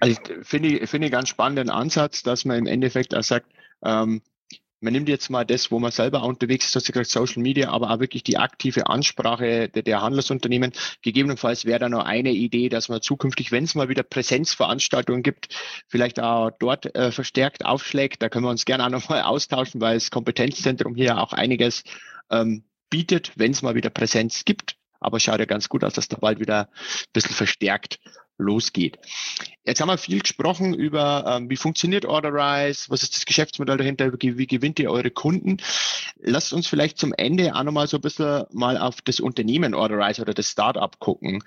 Also 0.00 0.18
ich 0.20 0.46
finde, 0.46 0.86
finde 0.86 1.06
ich 1.06 1.12
ganz 1.12 1.28
spannenden 1.28 1.70
Ansatz, 1.70 2.22
dass 2.22 2.44
man 2.44 2.58
im 2.58 2.66
Endeffekt 2.66 3.14
auch 3.14 3.22
sagt, 3.22 3.46
ähm, 3.84 4.20
man 4.82 4.92
nimmt 4.92 5.08
jetzt 5.08 5.30
mal 5.30 5.44
das, 5.44 5.70
wo 5.70 5.78
man 5.78 5.92
selber 5.92 6.24
unterwegs 6.24 6.66
ist, 6.74 6.90
hast 6.90 7.10
Social 7.10 7.40
Media, 7.40 7.70
aber 7.70 7.90
auch 7.90 8.00
wirklich 8.00 8.24
die 8.24 8.36
aktive 8.36 8.88
Ansprache 8.88 9.68
der, 9.68 9.82
der 9.82 10.02
Handelsunternehmen. 10.02 10.72
Gegebenenfalls 11.02 11.64
wäre 11.64 11.78
da 11.78 11.88
noch 11.88 12.04
eine 12.04 12.32
Idee, 12.32 12.68
dass 12.68 12.88
man 12.88 13.00
zukünftig, 13.00 13.52
wenn 13.52 13.64
es 13.64 13.76
mal 13.76 13.88
wieder 13.88 14.02
Präsenzveranstaltungen 14.02 15.22
gibt, 15.22 15.54
vielleicht 15.86 16.20
auch 16.20 16.50
dort 16.58 16.94
äh, 16.96 17.12
verstärkt 17.12 17.64
aufschlägt. 17.64 18.22
Da 18.22 18.28
können 18.28 18.44
wir 18.44 18.50
uns 18.50 18.64
gerne 18.64 18.84
auch 18.84 18.90
nochmal 18.90 19.22
austauschen, 19.22 19.80
weil 19.80 19.94
das 19.94 20.10
Kompetenzzentrum 20.10 20.96
hier 20.96 21.18
auch 21.18 21.32
einiges 21.32 21.84
ähm, 22.30 22.64
bietet, 22.90 23.32
wenn 23.36 23.52
es 23.52 23.62
mal 23.62 23.76
wieder 23.76 23.90
Präsenz 23.90 24.44
gibt. 24.44 24.76
Aber 24.98 25.20
schaut 25.20 25.38
ja 25.38 25.46
ganz 25.46 25.68
gut 25.68 25.84
aus, 25.84 25.94
dass 25.94 26.08
da 26.08 26.16
bald 26.16 26.40
wieder 26.40 26.68
ein 26.68 27.12
bisschen 27.12 27.34
verstärkt 27.34 27.98
losgeht. 28.42 28.98
Jetzt 29.64 29.80
haben 29.80 29.88
wir 29.88 29.98
viel 29.98 30.20
gesprochen 30.20 30.74
über, 30.74 31.24
ähm, 31.26 31.48
wie 31.48 31.56
funktioniert 31.56 32.04
Orderize, 32.04 32.90
was 32.90 33.02
ist 33.02 33.16
das 33.16 33.26
Geschäftsmodell 33.26 33.76
dahinter, 33.76 34.12
wie, 34.20 34.46
gewinnt 34.46 34.78
ihr 34.80 34.90
eure 34.90 35.10
Kunden. 35.10 35.58
Lasst 36.20 36.52
uns 36.52 36.66
vielleicht 36.66 36.98
zum 36.98 37.12
Ende 37.12 37.54
auch 37.54 37.62
nochmal 37.62 37.86
so 37.86 37.98
ein 37.98 38.02
bisschen 38.02 38.44
mal 38.50 38.76
auf 38.76 39.00
das 39.02 39.20
Unternehmen 39.20 39.74
Orderize 39.74 40.20
oder 40.20 40.34
das 40.34 40.48
Startup 40.48 40.98
gucken. 40.98 41.44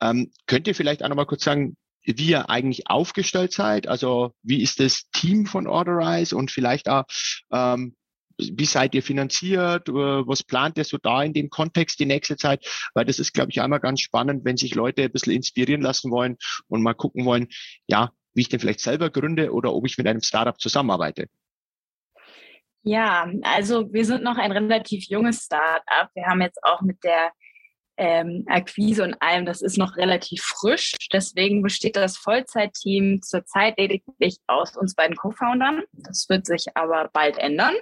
Ähm, 0.00 0.30
könnt 0.46 0.66
ihr 0.66 0.74
vielleicht 0.74 1.04
auch 1.04 1.08
nochmal 1.08 1.26
kurz 1.26 1.44
sagen, 1.44 1.76
wie 2.02 2.30
ihr 2.30 2.48
eigentlich 2.48 2.88
aufgestellt 2.88 3.52
seid? 3.52 3.86
Also 3.86 4.32
wie 4.42 4.62
ist 4.62 4.80
das 4.80 5.10
Team 5.12 5.46
von 5.46 5.66
Orderize 5.66 6.34
und 6.34 6.50
vielleicht 6.50 6.88
auch, 6.88 7.04
ähm, 7.52 7.94
wie 8.38 8.64
seid 8.64 8.94
ihr 8.94 9.02
finanziert? 9.02 9.88
Äh, 9.88 9.92
was 9.92 10.42
plant 10.42 10.78
ihr 10.78 10.84
so 10.84 10.98
da 10.98 11.22
in 11.22 11.32
dem 11.32 11.50
Kontext 11.50 11.98
die 12.00 12.06
nächste 12.06 12.36
Zeit? 12.36 12.64
Weil 12.94 13.04
das 13.04 13.18
ist, 13.18 13.34
glaube 13.34 13.50
ich, 13.50 13.60
einmal 13.60 13.80
ganz 13.80 14.00
spannend, 14.00 14.44
wenn 14.44 14.56
sich 14.56 14.74
Leute 14.74 15.02
ein 15.02 15.12
bisschen 15.12 15.34
inspirieren 15.34 15.82
lassen 15.82 16.10
wollen 16.10 16.36
und 16.68 16.82
mal 16.82 16.94
gucken 16.94 17.24
wollen, 17.24 17.48
ja, 17.86 18.12
wie 18.34 18.42
ich 18.42 18.48
denn 18.48 18.60
vielleicht 18.60 18.80
selber 18.80 19.10
gründe 19.10 19.52
oder 19.52 19.74
ob 19.74 19.86
ich 19.86 19.98
mit 19.98 20.06
einem 20.06 20.22
Startup 20.22 20.58
zusammenarbeite. 20.60 21.26
Ja, 22.82 23.30
also 23.42 23.92
wir 23.92 24.04
sind 24.04 24.22
noch 24.22 24.38
ein 24.38 24.52
relativ 24.52 25.04
junges 25.08 25.44
Startup. 25.44 26.08
Wir 26.14 26.26
haben 26.26 26.40
jetzt 26.40 26.62
auch 26.62 26.80
mit 26.80 27.02
der 27.02 27.32
ähm, 27.98 28.44
Akquise 28.46 29.02
und 29.02 29.20
allem, 29.20 29.44
das 29.44 29.60
ist 29.60 29.76
noch 29.76 29.96
relativ 29.96 30.42
frisch. 30.42 30.94
Deswegen 31.12 31.62
besteht 31.62 31.96
das 31.96 32.16
Vollzeitteam 32.16 33.20
zurzeit 33.22 33.76
lediglich 33.76 34.38
aus 34.46 34.76
uns 34.76 34.94
beiden 34.94 35.16
Co-Foundern. 35.16 35.82
Das 35.92 36.28
wird 36.28 36.46
sich 36.46 36.66
aber 36.74 37.10
bald 37.12 37.38
ändern. 37.38 37.74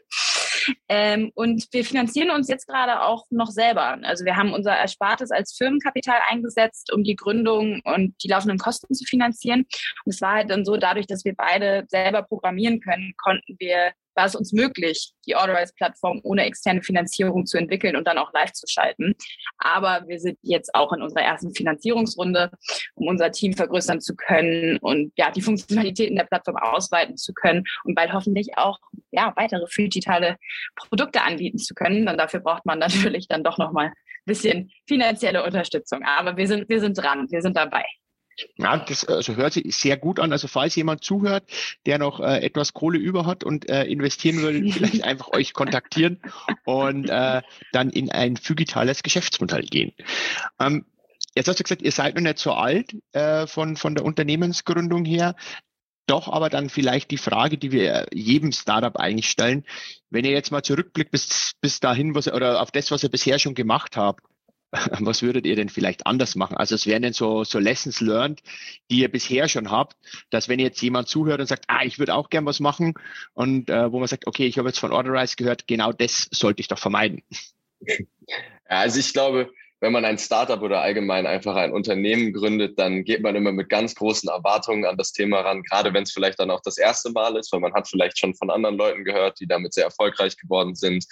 Ähm, 0.89 1.31
und 1.35 1.67
wir 1.73 1.85
finanzieren 1.85 2.31
uns 2.31 2.49
jetzt 2.49 2.67
gerade 2.67 3.03
auch 3.03 3.27
noch 3.31 3.51
selber. 3.51 3.99
Also 4.03 4.25
wir 4.25 4.37
haben 4.37 4.53
unser 4.53 4.77
Erspartes 4.77 5.31
als 5.31 5.55
Firmenkapital 5.55 6.19
eingesetzt, 6.29 6.93
um 6.93 7.05
die 7.05 7.17
Gründung 7.17 7.81
und 7.85 8.15
die 8.23 8.29
laufenden 8.29 8.59
Kosten 8.59 8.95
zu 8.95 9.05
finanzieren. 9.05 9.67
Und 10.05 10.15
es 10.15 10.21
war 10.21 10.35
halt 10.35 10.51
dann 10.51 10.65
so, 10.65 10.77
dadurch, 10.77 11.07
dass 11.07 11.25
wir 11.25 11.35
beide 11.35 11.85
selber 11.89 12.23
programmieren 12.23 12.81
können, 12.81 13.15
konnten 13.17 13.57
wir 13.59 13.93
war 14.17 14.27
es 14.27 14.35
uns 14.35 14.53
möglich, 14.53 15.13
die 15.27 15.37
Authorize-Plattform 15.37 16.21
ohne 16.23 16.45
externe 16.45 16.83
Finanzierung 16.83 17.47
zu 17.47 17.59
entwickeln 17.59 17.97
und 17.97 18.07
dann 18.07 18.19
auch 18.19 18.33
live 18.33 18.53
zu 18.53 18.67
schalten. 18.67 19.15
Aber 19.59 20.05
wir 20.07 20.19
sind 20.19 20.39
jetzt 20.43 20.75
auch 20.75 20.93
in 20.93 21.03
unserer 21.03 21.23
ersten 21.23 21.55
Finanzierungsrunde, 21.55 22.51
um 22.95 23.09
unser 23.09 23.31
Team 23.31 23.53
vergrößern 23.53 24.01
zu 24.01 24.17
können 24.17 24.79
und 24.79 25.13
ja, 25.17 25.31
die 25.31 25.43
Funktionalitäten 25.43 26.17
der 26.17 26.25
Plattform 26.25 26.57
ausweiten 26.57 27.17
zu 27.17 27.33
können 27.35 27.65
und 27.85 27.95
bald 27.95 28.13
hoffentlich 28.13 28.57
auch 28.57 28.79
ja, 29.11 29.33
weitere 29.37 29.67
digitale 29.77 30.37
Produkte 30.75 31.23
anbieten 31.23 31.59
zu 31.59 31.75
können. 31.75 32.09
Und 32.09 32.17
dafür 32.19 32.41
braucht 32.41 32.67
man 32.67 32.79
natürlich 32.79 33.29
dann 33.29 33.45
doch 33.45 33.59
nochmal 33.59 33.87
ein 33.87 33.93
bisschen 34.25 34.71
finanzielle 34.87 35.45
Unterstützung. 35.45 36.03
Aber 36.05 36.37
wir 36.37 36.47
sind, 36.47 36.69
wir 36.69 36.81
sind 36.81 36.95
dran, 36.95 37.27
wir 37.31 37.43
sind 37.43 37.57
dabei. 37.57 37.85
Ja, 38.57 38.77
das 38.79 39.05
also 39.05 39.37
hört 39.37 39.55
sich 39.55 39.77
sehr 39.77 39.97
gut 39.97 40.21
an. 40.21 40.33
Also 40.33 40.49
falls 40.49 40.75
jemand 40.77 41.03
zuhört, 41.03 41.45
der 41.87 41.99
noch 41.99 42.21
äh, 42.21 42.39
etwas 42.45 42.75
Kohle 42.75 42.99
über 42.99 43.27
hat 43.27 43.45
und 43.45 43.69
äh, 43.69 43.85
investieren 43.85 44.43
will, 44.43 44.73
vielleicht 44.73 45.05
einfach 45.05 45.29
euch 45.29 45.53
kontaktieren 45.53 46.21
und 46.65 47.09
äh, 47.09 47.43
dann 47.73 47.91
in 47.91 48.11
ein 48.11 48.35
digitales 48.35 49.03
Geschäftsmodell 49.03 49.63
gehen. 49.63 49.93
Ähm, 50.61 50.85
jetzt 51.35 51.49
hast 51.49 51.59
du 51.59 51.63
gesagt, 51.63 51.83
ihr 51.83 51.93
seid 51.93 52.15
noch 52.15 52.23
nicht 52.23 52.39
so 52.39 52.53
alt 52.53 52.95
äh, 53.13 53.47
von, 53.47 53.77
von 53.77 53.95
der 53.95 54.05
Unternehmensgründung 54.05 55.05
her. 55.05 55.35
Doch 56.07 56.29
aber 56.29 56.51
dann 56.51 56.69
vielleicht 56.69 57.11
die 57.11 57.19
Frage, 57.19 57.59
die 57.59 57.73
wir 57.73 58.07
jedem 58.13 58.53
Startup 58.53 58.97
eigentlich 58.97 59.29
stellen, 59.29 59.65
wenn 60.09 60.25
ihr 60.25 60.31
jetzt 60.31 60.53
mal 60.53 60.63
zurückblickt 60.63 61.11
bis, 61.11 61.55
bis 61.61 61.81
dahin, 61.81 62.15
was 62.15 62.29
oder 62.29 62.63
auf 62.63 62.71
das, 62.71 62.93
was 62.93 63.03
ihr 63.03 63.09
bisher 63.09 63.41
schon 63.41 63.55
gemacht 63.55 63.97
habt, 63.97 64.23
was 65.01 65.23
würdet 65.23 65.47
ihr 65.47 65.57
denn 65.57 65.69
vielleicht 65.69 66.07
anders 66.07 66.35
machen? 66.35 66.57
Also 66.57 66.75
es 66.75 66.87
wären 66.87 67.03
denn 67.03 67.13
so, 67.13 67.45
so 67.45 67.59
Lessons 67.59 68.01
learned, 68.01 68.43
die 68.91 69.01
ihr 69.01 69.11
bisher 69.11 69.49
schon 69.49 69.71
habt, 69.71 69.97
dass 70.31 70.49
wenn 70.49 70.59
jetzt 70.59 70.83
jemand 70.83 71.09
zuhört 71.09 71.41
und 71.41 71.47
sagt, 71.47 71.65
ah, 71.69 71.85
ich 71.85 71.99
würde 71.99 72.15
auch 72.15 72.31
gern 72.31 72.47
was 72.47 72.61
machen 72.61 72.95
und 73.35 73.71
äh, 73.71 73.93
wo 73.93 73.99
man 73.99 74.09
sagt, 74.09 74.27
okay, 74.27 74.47
ich 74.47 74.59
habe 74.59 74.69
jetzt 74.69 74.79
von 74.79 74.93
Orderize 74.93 75.37
gehört, 75.37 75.67
genau 75.67 75.93
das 75.93 76.29
sollte 76.31 76.61
ich 76.61 76.69
doch 76.69 76.79
vermeiden. 76.79 77.23
Also 78.69 78.99
ich 78.99 79.13
glaube, 79.13 79.49
wenn 79.81 79.93
man 79.93 80.05
ein 80.05 80.19
Startup 80.19 80.61
oder 80.63 80.81
allgemein 80.81 81.27
einfach 81.27 81.55
ein 81.55 81.73
Unternehmen 81.73 82.33
gründet, 82.33 82.79
dann 82.79 83.05
geht 83.05 83.23
man 83.23 83.37
immer 83.37 83.53
mit 83.53 83.69
ganz 83.69 83.95
großen 83.95 84.29
Erwartungen 84.29 84.87
an 84.87 84.97
das 84.97 85.13
Thema 85.13 85.41
ran, 85.41 85.63
gerade 85.63 85.93
wenn 85.93 86.05
es 86.05 86.13
vielleicht 86.13 86.41
dann 86.41 86.51
auch 86.51 86.63
das 86.63 86.79
erste 86.79 87.13
Mal 87.13 87.37
ist, 87.37 87.53
weil 87.53 87.61
man 87.61 87.75
hat 87.75 87.87
vielleicht 87.87 88.19
schon 88.19 88.35
von 88.35 88.51
anderen 88.51 88.77
Leuten 88.77 89.05
gehört, 89.05 89.39
die 89.39 89.47
damit 89.47 89.75
sehr 89.75 89.85
erfolgreich 89.85 90.37
geworden 90.37 90.75
sind. 90.75 91.05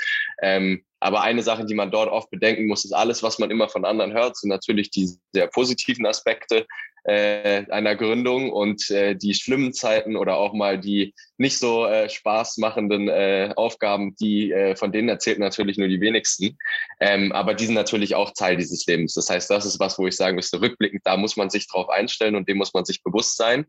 Ähm, 0.42 0.82
aber 1.04 1.20
eine 1.20 1.42
Sache, 1.42 1.66
die 1.66 1.74
man 1.74 1.90
dort 1.90 2.10
oft 2.10 2.30
bedenken 2.30 2.66
muss, 2.66 2.86
ist 2.86 2.92
alles, 2.92 3.22
was 3.22 3.38
man 3.38 3.50
immer 3.50 3.68
von 3.68 3.84
anderen 3.84 4.14
hört, 4.14 4.38
sind 4.38 4.48
natürlich 4.48 4.88
die 4.88 5.10
sehr 5.34 5.48
positiven 5.48 6.06
Aspekte 6.06 6.66
äh, 7.04 7.66
einer 7.70 7.94
Gründung 7.94 8.50
und 8.50 8.90
äh, 8.90 9.14
die 9.14 9.34
schlimmen 9.34 9.74
Zeiten 9.74 10.16
oder 10.16 10.38
auch 10.38 10.54
mal 10.54 10.80
die 10.80 11.12
nicht 11.36 11.58
so 11.58 11.86
äh, 11.86 12.08
spaßmachenden 12.08 13.08
äh, 13.08 13.52
Aufgaben, 13.56 14.14
die 14.16 14.52
äh, 14.52 14.76
von 14.76 14.92
denen 14.92 15.08
erzählt 15.08 15.38
natürlich 15.38 15.78
nur 15.78 15.88
die 15.88 16.00
wenigsten. 16.00 16.58
Ähm, 17.00 17.32
aber 17.32 17.54
die 17.54 17.66
sind 17.66 17.74
natürlich 17.74 18.14
auch 18.14 18.32
Teil 18.32 18.56
dieses 18.56 18.86
Lebens. 18.86 19.14
Das 19.14 19.30
heißt, 19.30 19.50
das 19.50 19.66
ist 19.66 19.80
was, 19.80 19.98
wo 19.98 20.06
ich 20.06 20.16
sagen 20.16 20.36
müsste, 20.36 20.60
rückblickend, 20.60 21.02
da 21.04 21.16
muss 21.16 21.36
man 21.36 21.50
sich 21.50 21.68
drauf 21.68 21.88
einstellen 21.88 22.36
und 22.36 22.48
dem 22.48 22.58
muss 22.58 22.74
man 22.74 22.84
sich 22.84 23.02
bewusst 23.02 23.36
sein. 23.36 23.66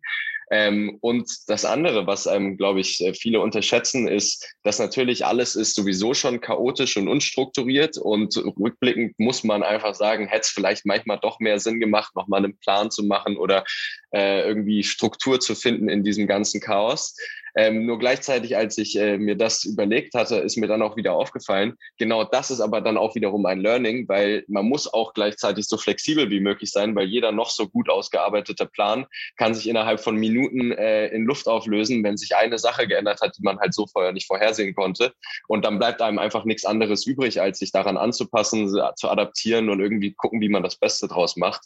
Ähm, 0.51 0.97
und 1.01 1.27
das 1.47 1.65
andere, 1.65 2.05
was 2.05 2.27
einem, 2.27 2.55
glaube 2.57 2.79
ich, 2.79 3.01
äh, 3.01 3.13
viele 3.13 3.39
unterschätzen, 3.39 4.07
ist, 4.07 4.55
dass 4.63 4.77
natürlich 4.77 5.25
alles 5.25 5.55
ist 5.55 5.75
sowieso 5.75 6.13
schon 6.13 6.39
chaotisch 6.39 6.97
und 6.97 7.07
unstrukturiert 7.07 7.97
und 7.97 8.37
rückblickend 8.37 9.17
muss 9.17 9.43
man 9.43 9.63
einfach 9.63 9.95
sagen, 9.95 10.27
hätte 10.27 10.41
es 10.41 10.49
vielleicht 10.49 10.85
manchmal 10.85 11.19
doch 11.19 11.39
mehr 11.39 11.59
Sinn 11.59 11.79
gemacht, 11.79 12.15
nochmal 12.15 12.43
einen 12.43 12.57
Plan 12.57 12.91
zu 12.91 13.03
machen 13.03 13.37
oder 13.37 13.63
äh, 14.11 14.43
irgendwie 14.47 14.83
Struktur 14.83 15.39
zu 15.39 15.55
finden 15.55 15.89
in 15.89 16.03
diesem 16.03 16.27
ganzen 16.27 16.61
Chaos. 16.61 17.15
Ähm, 17.55 17.85
nur 17.85 17.99
gleichzeitig, 17.99 18.57
als 18.57 18.77
ich 18.77 18.97
äh, 18.97 19.17
mir 19.17 19.35
das 19.35 19.63
überlegt 19.63 20.13
hatte, 20.13 20.37
ist 20.37 20.57
mir 20.57 20.67
dann 20.67 20.81
auch 20.81 20.97
wieder 20.97 21.13
aufgefallen, 21.13 21.75
genau 21.97 22.23
das 22.23 22.51
ist 22.51 22.59
aber 22.59 22.81
dann 22.81 22.97
auch 22.97 23.15
wiederum 23.15 23.45
ein 23.45 23.61
Learning, 23.61 24.07
weil 24.07 24.43
man 24.47 24.65
muss 24.65 24.91
auch 24.93 25.13
gleichzeitig 25.13 25.67
so 25.67 25.77
flexibel 25.77 26.29
wie 26.29 26.39
möglich 26.39 26.71
sein, 26.71 26.95
weil 26.95 27.07
jeder 27.07 27.31
noch 27.31 27.49
so 27.49 27.67
gut 27.67 27.89
ausgearbeitete 27.89 28.65
Plan 28.65 29.05
kann 29.37 29.53
sich 29.53 29.67
innerhalb 29.67 29.99
von 29.99 30.15
Minuten 30.15 30.71
äh, 30.71 31.07
in 31.07 31.25
Luft 31.25 31.47
auflösen, 31.47 32.03
wenn 32.03 32.17
sich 32.17 32.35
eine 32.35 32.59
Sache 32.59 32.87
geändert 32.87 33.21
hat, 33.21 33.37
die 33.37 33.43
man 33.43 33.59
halt 33.59 33.73
so 33.73 33.87
vorher 33.87 34.11
nicht 34.11 34.27
vorhersehen 34.27 34.75
konnte. 34.75 35.13
Und 35.47 35.63
dann 35.63 35.79
bleibt 35.79 36.01
einem 36.01 36.19
einfach 36.19 36.45
nichts 36.45 36.65
anderes 36.65 37.05
übrig, 37.05 37.41
als 37.41 37.59
sich 37.59 37.71
daran 37.71 37.97
anzupassen, 37.97 38.67
zu 38.95 39.09
adaptieren 39.09 39.69
und 39.69 39.79
irgendwie 39.79 40.13
gucken, 40.13 40.41
wie 40.41 40.49
man 40.49 40.63
das 40.63 40.75
Beste 40.75 41.07
draus 41.07 41.37
macht. 41.37 41.61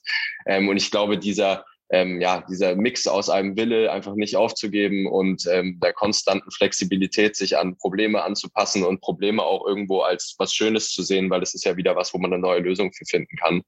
Ähm, 0.46 0.70
und 0.70 0.78
ich 0.78 0.92
glaube, 0.92 1.18
dieser 1.18 1.66
ähm, 1.92 2.22
ja, 2.22 2.44
dieser 2.50 2.76
Mix 2.76 3.08
aus 3.08 3.30
einem 3.30 3.58
Wille, 3.58 3.92
einfach 3.92 4.16
nicht 4.16 4.36
aufzugeben 4.36 5.08
und 5.08 5.46
ähm, 5.52 5.80
der 5.82 5.94
konstanten 5.94 6.52
Flexibilität, 6.52 7.36
sich 7.36 7.58
an 7.58 7.78
Probleme 7.78 8.24
anzupassen 8.24 8.84
und 8.84 9.02
Probleme 9.02 9.44
auch 9.44 9.66
irgendwo 9.66 10.02
als 10.02 10.36
was 10.38 10.54
Schönes 10.54 10.92
zu 10.92 11.02
sehen, 11.02 11.30
weil 11.30 11.42
es 11.42 11.54
ist 11.54 11.66
ja 11.66 11.78
wieder 11.78 11.96
was, 11.96 12.14
wo 12.14 12.18
man 12.18 12.34
eine 12.34 12.42
neue 12.42 12.60
Lösung 12.60 12.94
für 12.94 13.06
finden 13.06 13.36
kann, 13.38 13.64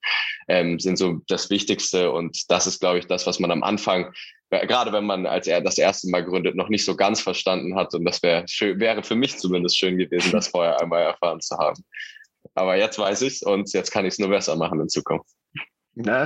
ähm, 0.48 0.80
sind 0.80 0.98
so 0.98 1.22
das 1.28 1.50
Wichtigste. 1.50 2.12
Und 2.12 2.50
das 2.50 2.68
ist, 2.68 2.80
glaube 2.80 3.00
ich, 3.00 3.08
das, 3.08 3.26
was 3.26 3.40
man 3.40 3.52
am 3.52 3.64
Anfang 3.64 4.14
gerade 4.52 4.92
wenn 4.92 5.06
man 5.06 5.26
als 5.26 5.48
er 5.48 5.62
das 5.62 5.78
erste 5.78 6.10
Mal 6.10 6.26
gründet, 6.26 6.56
noch 6.56 6.70
nicht 6.70 6.84
so 6.84 6.96
ganz 6.96 7.22
verstanden 7.22 7.76
hat. 7.76 7.94
Und 7.94 8.04
das 8.04 8.22
wäre 8.22 8.46
wäre 8.80 9.02
für 9.02 9.16
mich 9.16 9.38
zumindest 9.38 9.78
schön 9.78 9.98
gewesen, 9.98 10.32
das 10.32 10.50
vorher 10.50 10.80
einmal 10.82 11.04
erfahren 11.04 11.40
zu 11.40 11.58
haben. 11.58 11.84
Aber 12.54 12.76
jetzt 12.76 13.00
weiß 13.00 13.22
ich 13.22 13.46
und 13.46 13.72
jetzt 13.74 13.92
kann 13.92 14.06
ich 14.06 14.14
es 14.14 14.20
nur 14.20 14.30
besser 14.30 14.56
machen 14.56 14.82
in 14.82 14.90
Zukunft. 14.90 15.30
Na, 15.94 16.26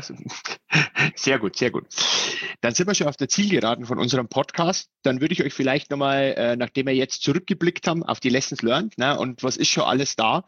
sehr 1.16 1.40
gut, 1.40 1.56
sehr 1.56 1.72
gut. 1.72 1.86
Dann 2.62 2.76
sind 2.76 2.88
wir 2.88 2.94
schon 2.94 3.08
auf 3.08 3.18
der 3.18 3.30
Zielgeraden 3.30 3.86
von 3.86 3.98
unserem 3.98 4.28
Podcast. 4.28 4.90
Dann 5.02 5.22
würde 5.22 5.34
ich 5.34 5.44
euch 5.44 5.54
vielleicht 5.54 5.90
nochmal, 5.90 6.36
äh, 6.38 6.56
nachdem 6.56 6.86
wir 6.86 6.94
jetzt 6.94 7.24
zurückgeblickt 7.24 7.88
haben 7.88 8.04
auf 8.04 8.20
die 8.20 8.30
Lessons 8.30 8.62
learned 8.62 8.94
na, 8.98 9.14
und 9.14 9.44
was 9.44 9.58
ist 9.58 9.70
schon 9.70 9.84
alles 9.84 10.16
da, 10.16 10.46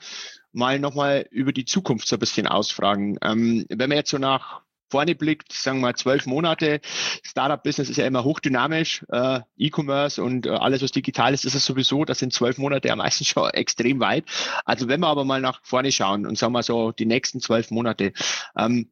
mal 0.52 0.80
nochmal 0.80 1.26
über 1.32 1.52
die 1.52 1.66
Zukunft 1.66 2.08
so 2.08 2.16
ein 2.16 2.20
bisschen 2.20 2.48
ausfragen. 2.48 3.18
Ähm, 3.24 3.66
wenn 3.70 3.90
man 3.90 3.98
jetzt 3.98 4.12
so 4.12 4.20
nach 4.20 4.62
vorne 4.90 5.16
blickt, 5.16 5.52
sagen 5.52 5.80
wir 5.80 5.88
mal 5.88 5.96
zwölf 5.96 6.26
Monate, 6.26 6.80
Startup-Business 7.24 7.90
ist 7.90 7.98
ja 7.98 8.06
immer 8.06 8.24
hochdynamisch, 8.24 9.04
äh, 9.10 9.42
E-Commerce 9.58 10.24
und 10.24 10.46
äh, 10.46 10.52
alles, 10.52 10.82
was 10.82 10.92
digital 10.92 11.34
ist, 11.34 11.44
ist 11.44 11.56
es 11.56 11.66
sowieso, 11.66 12.06
das 12.06 12.20
sind 12.20 12.34
zwölf 12.34 12.58
Monate 12.58 12.92
am 12.92 13.00
meisten 13.00 13.26
schon 13.26 13.50
extrem 13.50 14.00
weit. 14.00 14.26
Also 14.64 14.88
wenn 14.88 15.02
wir 15.02 15.08
aber 15.08 15.26
mal 15.26 15.42
nach 15.42 15.60
vorne 15.64 15.92
schauen 15.92 16.26
und 16.26 16.38
sagen 16.38 16.54
wir 16.54 16.64
so 16.64 16.92
die 16.92 17.06
nächsten 17.06 17.42
zwölf 17.42 17.72
Monate, 17.72 18.14
ähm, 18.58 18.90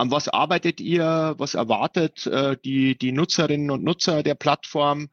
an 0.00 0.10
was 0.10 0.28
arbeitet 0.28 0.80
ihr? 0.80 1.34
Was 1.38 1.54
erwartet 1.54 2.26
äh, 2.26 2.56
die, 2.64 2.96
die 2.96 3.12
Nutzerinnen 3.12 3.70
und 3.70 3.84
Nutzer 3.84 4.22
der 4.22 4.34
Plattform? 4.34 5.10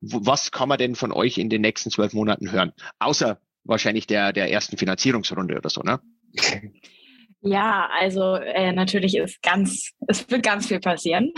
Was 0.00 0.50
kann 0.50 0.68
man 0.68 0.78
denn 0.78 0.94
von 0.94 1.12
euch 1.12 1.36
in 1.36 1.50
den 1.50 1.60
nächsten 1.60 1.90
zwölf 1.90 2.12
Monaten 2.12 2.52
hören? 2.52 2.72
Außer 3.00 3.38
wahrscheinlich 3.64 4.06
der, 4.06 4.32
der 4.32 4.50
ersten 4.50 4.78
Finanzierungsrunde 4.78 5.56
oder 5.56 5.68
so, 5.68 5.82
ne? 5.82 6.00
Ja, 7.42 7.88
also 7.98 8.34
äh, 8.34 8.70
natürlich 8.70 9.16
ist 9.16 9.40
ganz, 9.40 9.92
es 10.06 10.30
wird 10.30 10.42
ganz 10.42 10.66
viel 10.66 10.78
passieren. 10.78 11.32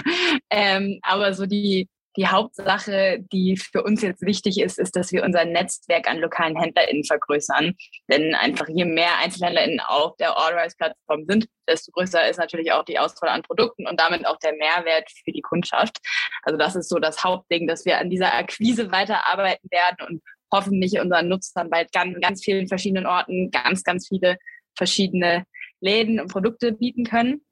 ähm, 0.50 1.00
aber 1.02 1.34
so 1.34 1.46
die, 1.46 1.88
die 2.18 2.26
Hauptsache, 2.26 3.20
die 3.32 3.56
für 3.56 3.84
uns 3.84 4.02
jetzt 4.02 4.22
wichtig 4.22 4.60
ist, 4.60 4.80
ist, 4.80 4.96
dass 4.96 5.12
wir 5.12 5.22
unser 5.22 5.44
Netzwerk 5.44 6.10
an 6.10 6.18
lokalen 6.18 6.58
HändlerInnen 6.58 7.04
vergrößern. 7.04 7.76
Denn 8.10 8.34
einfach 8.34 8.66
je 8.68 8.84
mehr 8.84 9.18
EinzelhändlerInnen 9.22 9.78
auf 9.78 10.16
der 10.16 10.36
Orderize-Plattform 10.36 11.26
sind, 11.28 11.46
desto 11.68 11.92
größer 11.92 12.28
ist 12.28 12.38
natürlich 12.38 12.72
auch 12.72 12.84
die 12.84 12.98
Auswahl 12.98 13.30
an 13.30 13.42
Produkten 13.42 13.86
und 13.86 14.00
damit 14.00 14.26
auch 14.26 14.36
der 14.38 14.52
Mehrwert 14.54 15.08
für 15.24 15.30
die 15.30 15.42
Kundschaft. 15.42 15.98
Also 16.42 16.58
das 16.58 16.74
ist 16.74 16.88
so 16.88 16.98
das 16.98 17.22
Hauptding, 17.22 17.68
dass 17.68 17.84
wir 17.84 17.98
an 17.98 18.10
dieser 18.10 18.34
Akquise 18.34 18.90
weiterarbeiten 18.90 19.68
werden 19.70 20.08
und 20.08 20.22
hoffentlich 20.52 20.98
unseren 20.98 21.28
Nutzern 21.28 21.70
bald 21.70 21.92
ganz, 21.92 22.18
ganz 22.20 22.44
vielen 22.44 22.66
verschiedenen 22.66 23.06
Orten 23.06 23.52
ganz, 23.52 23.84
ganz 23.84 24.08
viele 24.08 24.38
verschiedene 24.76 25.44
Läden 25.80 26.18
und 26.18 26.32
Produkte 26.32 26.72
bieten 26.72 27.04
können. 27.04 27.42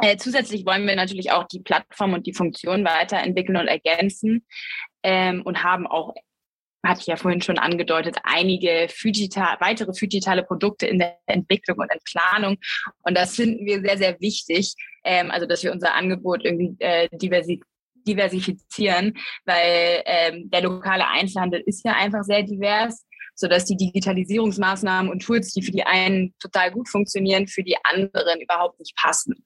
Äh, 0.00 0.16
zusätzlich 0.16 0.66
wollen 0.66 0.86
wir 0.86 0.96
natürlich 0.96 1.30
auch 1.30 1.44
die 1.44 1.60
Plattform 1.60 2.14
und 2.14 2.26
die 2.26 2.34
Funktion 2.34 2.84
weiterentwickeln 2.84 3.56
und 3.56 3.68
ergänzen 3.68 4.44
ähm, 5.02 5.42
und 5.42 5.62
haben 5.62 5.86
auch, 5.86 6.14
hatte 6.84 7.00
ich 7.00 7.06
ja 7.06 7.16
vorhin 7.16 7.40
schon 7.40 7.58
angedeutet, 7.58 8.16
einige 8.24 8.88
Fujita, 8.88 9.56
weitere 9.60 9.92
digitale 9.92 10.42
Produkte 10.42 10.86
in 10.86 10.98
der 10.98 11.18
Entwicklung 11.26 11.78
und 11.78 11.92
in 11.92 12.00
Planung. 12.04 12.58
Und 13.02 13.16
das 13.16 13.36
finden 13.36 13.64
wir 13.66 13.80
sehr, 13.80 13.98
sehr 13.98 14.20
wichtig, 14.20 14.74
ähm, 15.04 15.30
also 15.30 15.46
dass 15.46 15.62
wir 15.62 15.72
unser 15.72 15.94
Angebot 15.94 16.44
irgendwie 16.44 16.74
äh, 16.80 17.08
diversi 17.12 17.60
diversifizieren, 18.06 19.16
weil 19.46 20.02
ähm, 20.04 20.50
der 20.50 20.60
lokale 20.60 21.08
Einzelhandel 21.08 21.62
ist 21.64 21.86
ja 21.86 21.92
einfach 21.92 22.22
sehr 22.22 22.42
divers 22.42 23.06
sodass 23.34 23.64
die 23.64 23.76
Digitalisierungsmaßnahmen 23.76 25.10
und 25.10 25.22
Tools, 25.22 25.52
die 25.52 25.62
für 25.62 25.72
die 25.72 25.84
einen 25.84 26.34
total 26.38 26.70
gut 26.70 26.88
funktionieren, 26.88 27.46
für 27.46 27.62
die 27.62 27.76
anderen 27.84 28.40
überhaupt 28.40 28.78
nicht 28.78 28.96
passen. 28.96 29.44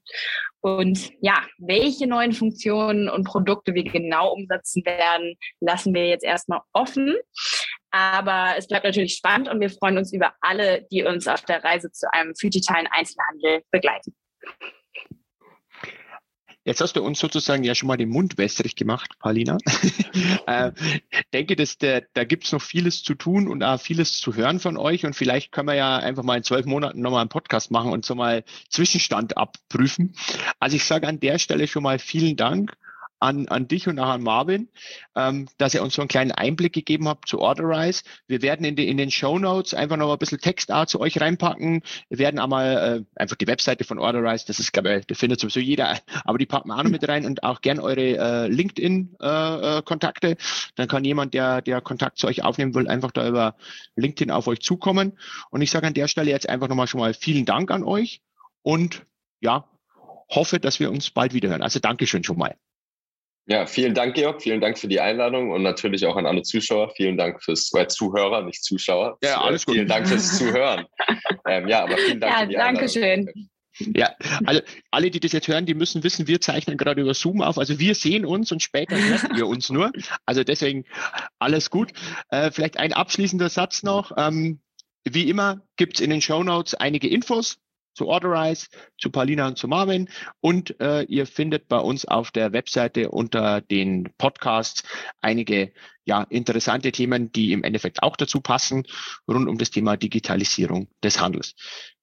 Und 0.61 1.11
ja, 1.21 1.43
welche 1.59 2.07
neuen 2.07 2.33
Funktionen 2.33 3.09
und 3.09 3.25
Produkte 3.25 3.75
wir 3.75 3.85
genau 3.85 4.33
umsetzen 4.33 4.85
werden, 4.85 5.37
lassen 5.61 5.95
wir 5.95 6.07
jetzt 6.07 6.25
erstmal 6.25 6.61
offen. 6.73 7.17
Aber 7.91 8.55
es 8.59 8.69
bleibt 8.69 8.85
natürlich 8.85 9.15
spannend 9.15 9.49
und 9.49 9.61
wir 9.61 9.71
freuen 9.71 9.97
uns 9.97 10.13
über 10.13 10.35
alle, 10.41 10.87
die 10.93 11.05
uns 11.05 11.27
auf 11.27 11.43
der 11.43 11.65
Reise 11.65 11.91
zu 11.91 12.07
einem 12.13 12.35
digitalen 12.35 12.87
Einzelhandel 12.87 13.63
begleiten. 13.71 14.15
Jetzt 16.69 16.83
hast 16.83 16.97
du 16.97 17.03
uns 17.03 17.19
sozusagen 17.19 17.65
ja 17.65 17.75
schon 17.75 17.87
mal 17.87 17.97
den 17.97 18.11
Mund 18.11 18.37
wässrig 18.37 18.77
gemacht, 18.77 19.19
Paulina. 19.21 19.57
äh, 20.47 20.71
denke, 21.33 21.57
dass 21.57 21.79
der, 21.79 22.05
da 22.13 22.25
gibt's 22.25 22.53
noch 22.53 22.61
vieles 22.61 23.03
zu 23.03 23.15
tun 23.15 23.49
und 23.49 23.63
auch 23.63 23.81
vieles 23.81 24.19
zu 24.19 24.37
hören 24.37 24.61
von 24.61 24.77
euch. 24.77 25.07
Und 25.07 25.17
vielleicht 25.17 25.51
können 25.51 25.69
wir 25.69 25.77
ja 25.77 25.97
einfach 25.97 26.25
mal 26.25 26.37
in 26.37 26.43
zwölf 26.43 26.67
Monaten 26.67 27.01
nochmal 27.01 27.23
einen 27.23 27.31
Podcast 27.31 27.71
machen 27.71 27.91
und 27.91 28.05
so 28.05 28.15
mal 28.15 28.45
Zwischenstand 28.69 29.39
abprüfen. 29.39 30.13
Also 30.61 30.77
ich 30.77 30.85
sage 30.85 31.09
an 31.09 31.21
der 31.21 31.39
Stelle 31.39 31.67
schon 31.69 31.85
mal 31.85 31.99
vielen 31.99 32.37
Dank 32.37 32.77
an, 33.21 33.49
an 33.49 33.69
dich 33.69 33.89
und 33.89 33.99
auch 33.99 34.09
an 34.09 34.23
Marvin, 34.23 34.69
ähm, 35.17 35.49
dass 35.59 35.75
ihr 35.75 35.83
uns 35.83 35.95
so 35.95 36.03
einen 36.03 36.09
kleinen 36.09 36.33
Einblick 36.33 36.73
gegeben 36.73 37.09
habt 37.09 37.29
zu 37.29 37.41
Orderize. 37.41 38.03
Wir 38.27 38.43
werden 38.43 38.65
in, 38.65 38.77
die, 38.77 38.89
in 38.89 38.97
den 38.97 39.11
Show 39.11 39.39
Notes 39.39 39.75
einfach 39.75 39.97
noch 39.97 40.13
ein 40.13 40.19
bisschen 40.19 40.39
Text 40.39 40.71
auch 40.73 40.87
zu 40.87 41.01
euch 41.01 41.21
reinpacken. 41.21 41.83
Wir 42.09 42.19
werden 42.19 42.39
einmal 42.39 43.05
äh, 43.17 43.21
einfach 43.21 43.37
die 43.37 43.47
Webseite 43.47 43.85
von 43.85 43.99
Orderize, 43.99 44.45
das 44.47 44.59
ist, 44.61 44.73
glaube 44.73 44.99
ich, 44.99 45.07
das 45.07 45.19
findet 45.19 45.41
sowieso 45.41 45.61
jeder, 45.61 45.99
aber 46.25 46.39
die 46.39 46.47
packen 46.47 46.69
wir 46.69 46.77
auch 46.77 46.83
noch 46.83 46.91
mit 46.91 47.07
rein 47.09 47.27
und 47.27 47.43
auch 47.43 47.61
gern 47.61 47.81
eure 47.81 48.19
äh, 48.19 48.49
LinkedIn-Kontakte. 48.49 50.31
Äh, 50.31 50.37
Dann 50.77 50.89
kann 50.89 51.05
jemand, 51.05 51.35
der, 51.35 51.63
der 51.63 51.81
Kontakt 51.81 52.19
zu 52.19 52.27
euch 52.27 52.43
aufnehmen 52.43 52.75
will, 52.75 52.89
einfach 52.89 53.11
da 53.11 53.27
über 53.27 53.57
LinkedIn 53.97 54.31
auf 54.31 54.47
euch 54.47 54.61
zukommen. 54.61 55.19
Und 55.51 55.63
ich 55.63 55.71
sage 55.71 55.87
an 55.87 55.95
der 55.95 56.09
Stelle 56.09 56.31
jetzt 56.31 56.49
einfach 56.49 56.69
nochmal 56.69 56.87
schon 56.87 57.01
mal 57.01 57.15
vielen 57.15 57.45
Dank 57.45 57.71
an 57.71 57.83
euch 57.83 58.21
und 58.63 59.07
ja, 59.41 59.69
hoffe, 60.31 60.61
dass 60.61 60.81
wir 60.81 60.91
uns 60.91 61.11
bald 61.11 61.33
wieder 61.33 61.49
hören. 61.49 61.63
Also 61.63 61.81
Dankeschön 61.81 62.25
schon 62.25 62.39
mal. 62.39 62.57
Ja, 63.51 63.65
vielen 63.65 63.95
Dank, 63.95 64.15
Georg. 64.15 64.43
Vielen 64.43 64.61
Dank 64.61 64.79
für 64.79 64.89
die 64.89 65.01
Einladung 65.01 65.51
und 65.51 65.63
natürlich 65.63 66.05
auch 66.05 66.17
an 66.17 66.27
alle 66.27 66.43
Zuschauer. 66.43 66.93
Vielen 66.95 67.17
Dank 67.17 67.43
fürs, 67.43 67.71
weil 67.73 67.89
Zuhörer, 67.89 68.43
nicht 68.43 68.63
Zuschauer. 68.63 69.17
Ja, 69.23 69.41
alles 69.41 69.65
gut. 69.65 69.77
Vielen 69.77 69.89
Dank 69.89 70.07
fürs 70.07 70.37
Zuhören. 70.37 70.85
ähm, 71.49 71.67
ja, 71.67 71.85
aber 71.85 71.97
vielen 71.97 72.21
Dank 72.21 72.33
ja, 72.33 72.41
für 72.41 72.47
die 72.49 72.55
danke 72.55 72.81
Einladung. 72.83 72.89
schön. 72.89 73.51
Ja, 73.95 74.15
also 74.45 74.61
alle, 74.91 75.11
die 75.11 75.21
das 75.21 75.33
jetzt 75.33 75.49
hören, 75.49 75.65
die 75.65 75.73
müssen 75.73 76.03
wissen, 76.03 76.27
wir 76.27 76.43
zeichnen 76.43 76.77
gerade 76.77 77.01
über 77.01 77.15
Zoom 77.15 77.41
auf. 77.41 77.57
Also 77.57 77.79
wir 77.79 77.95
sehen 77.95 78.27
uns 78.27 78.53
und 78.53 78.63
später 78.63 78.97
hört 79.01 79.39
ihr 79.39 79.47
uns 79.47 79.71
nur. 79.71 79.93
Also 80.27 80.45
deswegen 80.45 80.85
alles 81.39 81.71
gut. 81.71 81.93
Äh, 82.31 82.51
vielleicht 82.51 82.77
ein 82.77 82.93
abschließender 82.93 83.49
Satz 83.49 83.83
noch. 83.83 84.13
Ähm, 84.19 84.61
wie 85.05 85.31
immer 85.31 85.63
gibt's 85.77 86.01
in 86.01 86.11
den 86.11 86.21
Show 86.21 86.43
Notes 86.43 86.75
einige 86.75 87.09
Infos 87.09 87.59
zu 87.99 88.07
Orderize, 88.07 88.69
zu 88.97 89.11
Paulina 89.11 89.47
und 89.49 89.59
zu 89.59 89.69
Marvin. 89.69 90.09
Und 90.41 90.81
äh, 90.81 91.03
ihr 91.03 91.27
findet 91.27 91.69
bei 91.69 91.79
uns 91.79 92.07
auf 92.07 92.31
der 92.31 92.53
Webseite 92.53 93.11
unter 93.11 93.61
den 93.61 94.09
Podcasts 94.17 94.85
einige 95.21 95.73
ja, 96.05 96.23
interessante 96.31 96.91
Themen, 96.91 97.31
die 97.33 97.53
im 97.53 97.63
Endeffekt 97.63 98.03
auch 98.03 98.17
dazu 98.17 98.41
passen, 98.41 98.85
rund 99.29 99.47
um 99.47 99.59
das 99.59 99.71
Thema 99.71 99.99
Digitalisierung 99.99 100.89
des 101.05 101.21
Handels. 101.21 101.55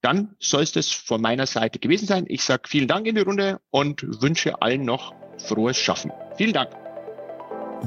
Dann 0.02 0.36
soll 0.40 0.62
es 0.62 0.74
das 0.74 0.92
von 0.92 1.22
meiner 1.22 1.48
Seite 1.48 1.80
gewesen 1.80 2.06
sein. 2.06 2.26
Ich 2.28 2.44
sage 2.44 2.64
vielen 2.68 2.88
Dank 2.88 3.08
in 3.08 3.16
die 3.16 3.22
Runde 3.22 3.60
und 3.72 4.04
wünsche 4.22 4.62
allen 4.62 4.86
noch 4.86 5.16
frohes 5.40 5.80
Schaffen. 5.80 6.12
Vielen 6.38 6.54
Dank. 6.54 6.85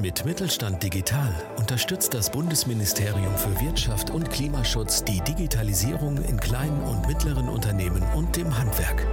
Mit 0.01 0.23
Mittelstand 0.23 0.81
Digital 0.81 1.35
unterstützt 1.57 2.13
das 2.13 2.31
Bundesministerium 2.31 3.35
für 3.35 3.59
Wirtschaft 3.59 4.11
und 4.11 4.31
Klimaschutz 4.31 5.03
die 5.03 5.19
Digitalisierung 5.19 6.23
in 6.23 6.39
kleinen 6.39 6.81
und 6.83 7.05
mittleren 7.05 7.49
Unternehmen 7.49 8.01
und 8.15 8.37
dem 8.37 8.57
Handwerk. 8.57 9.05